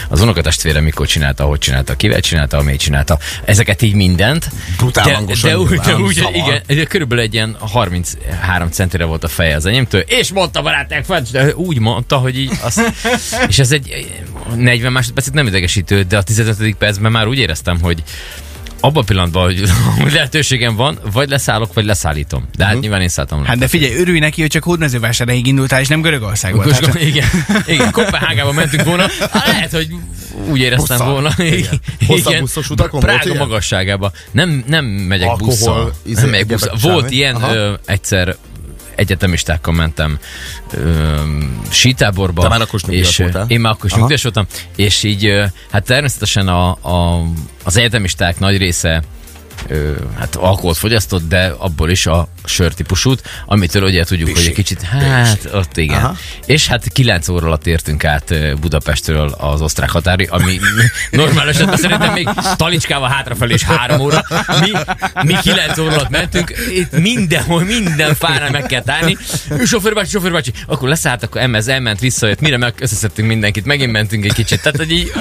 az 0.09 0.21
unokatestvére 0.21 0.81
mikor 0.81 1.07
csinálta, 1.07 1.45
ahogy 1.45 1.59
csinálta, 1.59 1.97
kivel 1.97 2.21
csinálta, 2.21 2.59
amely 2.59 2.77
csinálta, 2.77 3.19
ezeket 3.45 3.83
így 3.83 3.95
mindent. 3.95 4.51
Brutál 4.77 5.25
de, 5.25 5.35
de, 5.43 5.59
úgy, 5.59 5.79
de 5.79 5.97
úgy, 5.97 6.29
igen, 6.33 6.63
de 6.67 6.85
körülbelül 6.85 7.25
egy 7.25 7.35
ilyen 7.35 7.57
33 7.61 8.69
centire 8.71 9.05
volt 9.05 9.25
a 9.25 9.29
feje 9.29 9.57
az 9.57 9.67
enyémtől, 9.67 10.01
és 10.01 10.33
mondta 10.33 10.63
barátok, 10.63 11.19
de 11.19 11.55
úgy 11.55 11.79
mondta, 11.79 12.17
hogy 12.17 12.39
így 12.39 12.53
azt, 12.63 12.81
és 13.49 13.59
ez 13.59 13.73
egy 13.73 14.07
40 14.57 14.93
másodpercet 14.93 15.35
nem 15.35 15.47
idegesítő, 15.47 16.03
de 16.03 16.17
a 16.17 16.23
15. 16.23 16.75
percben 16.75 17.13
már 17.13 17.27
úgy 17.27 17.39
éreztem, 17.39 17.81
hogy 17.81 18.03
abban 18.81 19.03
a 19.03 19.07
pillanatban, 19.07 19.43
hogy 19.45 19.63
hogy 20.03 20.13
lehetőségem 20.13 20.77
van, 20.77 20.99
vagy 21.13 21.29
leszállok, 21.29 21.73
vagy 21.75 21.85
leszállítom. 21.85 22.49
De 22.57 22.65
hát 22.65 22.81
nyilván 22.81 23.01
én 23.01 23.09
szálltam. 23.09 23.45
Hát 23.45 23.59
de 23.59 23.69
figyelj, 23.69 23.95
örülj 24.01 24.19
neki, 24.19 24.41
hogy 24.41 24.51
csak 24.51 24.63
hódmezővásárhelyig 24.63 25.47
indultál, 25.47 25.81
és 25.81 25.89
nem 25.89 26.01
Görögországból. 26.01 26.65
Most, 26.65 26.81
Tehát, 26.81 27.01
igen, 27.11 27.29
igen, 27.67 27.91
Kopenhágába 28.01 28.53
mentünk 28.53 28.85
volna. 28.85 29.07
Hát 29.33 29.47
lehet, 29.47 29.71
hogy 29.73 29.89
úgy 30.51 30.61
éreztem 30.61 30.97
Busszal. 30.97 31.13
volna. 31.13 31.31
Igen. 31.39 31.81
Hosszabb 32.07 32.39
buszos 32.39 32.71
utakon 32.71 33.01
volt 33.01 33.05
Prága 33.13 33.25
ilyen? 33.29 33.37
magasságába. 33.37 34.13
Nem, 34.31 34.65
nem 34.67 34.85
megyek 34.85 35.29
Alkohol, 35.29 35.49
busszal. 35.55 35.93
izé, 36.07 36.21
Nem 36.21 36.31
megyek 36.31 36.47
busszal. 36.47 36.77
Volt 36.81 37.11
ilyen 37.11 37.43
ö, 37.43 37.73
egyszer 37.87 38.37
egyetemistákkal 38.95 39.75
mentem 39.75 40.19
ö, 40.73 41.15
sítáborba. 41.71 42.43
Te 42.43 42.49
már 42.49 42.61
akkor 42.61 42.81
és, 42.89 43.17
voltál? 43.17 43.45
Én 43.49 43.61
már 43.61 43.73
akkor 43.73 43.91
nyugdíjas 43.97 44.23
voltam, 44.23 44.47
és 44.77 45.03
így 45.03 45.33
hát 45.71 45.85
természetesen 45.85 46.49
a, 46.49 46.69
a, 46.71 47.25
az 47.65 47.77
egyetemisták 47.77 48.39
nagy 48.39 48.57
része 48.57 49.03
ö, 49.69 49.93
hát 50.19 50.37
alkoholt 50.37 50.77
fogyasztott, 50.77 51.29
de 51.29 51.55
abból 51.59 51.91
is 51.91 52.07
a 52.07 52.29
sörtípusút, 52.45 53.23
amitől 53.47 53.83
ugye 53.83 54.05
tudjuk, 54.05 54.37
hogy 54.37 54.47
egy 54.47 54.53
kicsit, 54.53 54.83
hát 54.83 55.49
ott 55.53 55.77
igen. 55.77 56.03
Aha. 56.03 56.17
És 56.47 56.67
hát 56.67 56.89
9 56.93 57.29
óra 57.29 57.47
alatt 57.47 57.67
értünk 57.67 58.05
át 58.05 58.35
Budapestről 58.61 59.29
az 59.39 59.61
osztrák 59.61 59.91
határi, 59.91 60.25
ami 60.31 60.61
normál 61.11 61.49
esetben 61.49 61.77
szerintem 61.77 62.13
még 62.13 62.29
talicskával 62.57 63.09
hátrafelé 63.09 63.55
is 63.55 63.63
3 63.63 64.01
óra. 64.01 64.25
Mi, 64.61 64.71
mi 65.23 65.37
9 65.43 65.79
óra 65.79 65.93
alatt 65.93 66.09
mentünk, 66.09 66.53
itt 66.75 66.99
mindenhol, 66.99 67.65
minden 67.65 68.15
fánál 68.15 68.51
meg 68.51 68.63
kell 68.67 68.83
állni. 68.87 69.17
Sofőrbácsi, 69.65 70.11
sofőrbácsi, 70.11 70.53
akkor 70.67 70.89
leszállt, 70.89 71.23
akkor 71.23 71.41
emez, 71.41 71.69
elment, 71.69 72.01
visszajött, 72.01 72.41
mire 72.41 72.57
meg 72.57 72.75
összeszedtünk 72.79 73.29
mindenkit, 73.29 73.65
megint 73.65 73.93
mentünk 73.93 74.25
egy 74.25 74.33
kicsit. 74.33 74.63
Tehát, 74.63 74.77
hogy 74.77 74.91
így, 74.91 75.13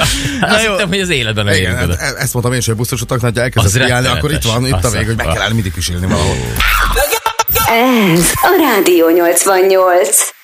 azt 0.42 0.64
jó. 0.66 0.72
hittem, 0.72 0.88
hogy 0.88 1.00
az 1.00 1.10
életben 1.10 1.46
nem 1.46 1.54
Igen, 1.54 1.72
érünk 1.72 1.84
oda. 1.84 1.98
hát 2.00 2.14
e- 2.16 2.22
ezt 2.22 2.34
mondtam 2.34 2.54
én 2.54 2.60
is, 2.60 2.66
hogy 2.66 2.76
buszos 2.76 3.02
utaknál, 3.02 3.32
hogy 3.32 3.42
elkezdett 3.42 3.86
kiállni, 3.86 4.08
akkor 4.08 4.29
itt 4.30 4.44
van, 4.44 4.66
itt 4.66 4.84
a 4.84 4.90
vég, 4.90 5.06
hogy 5.06 5.16
meg 5.16 5.26
kell 5.26 5.42
állni 5.42 5.54
mindig 5.54 5.74
pisilni 5.74 6.08
valahol. 6.08 6.36
Ez 7.68 8.32
a 8.42 8.56
Rádió 8.58 9.10
88. 9.10 10.39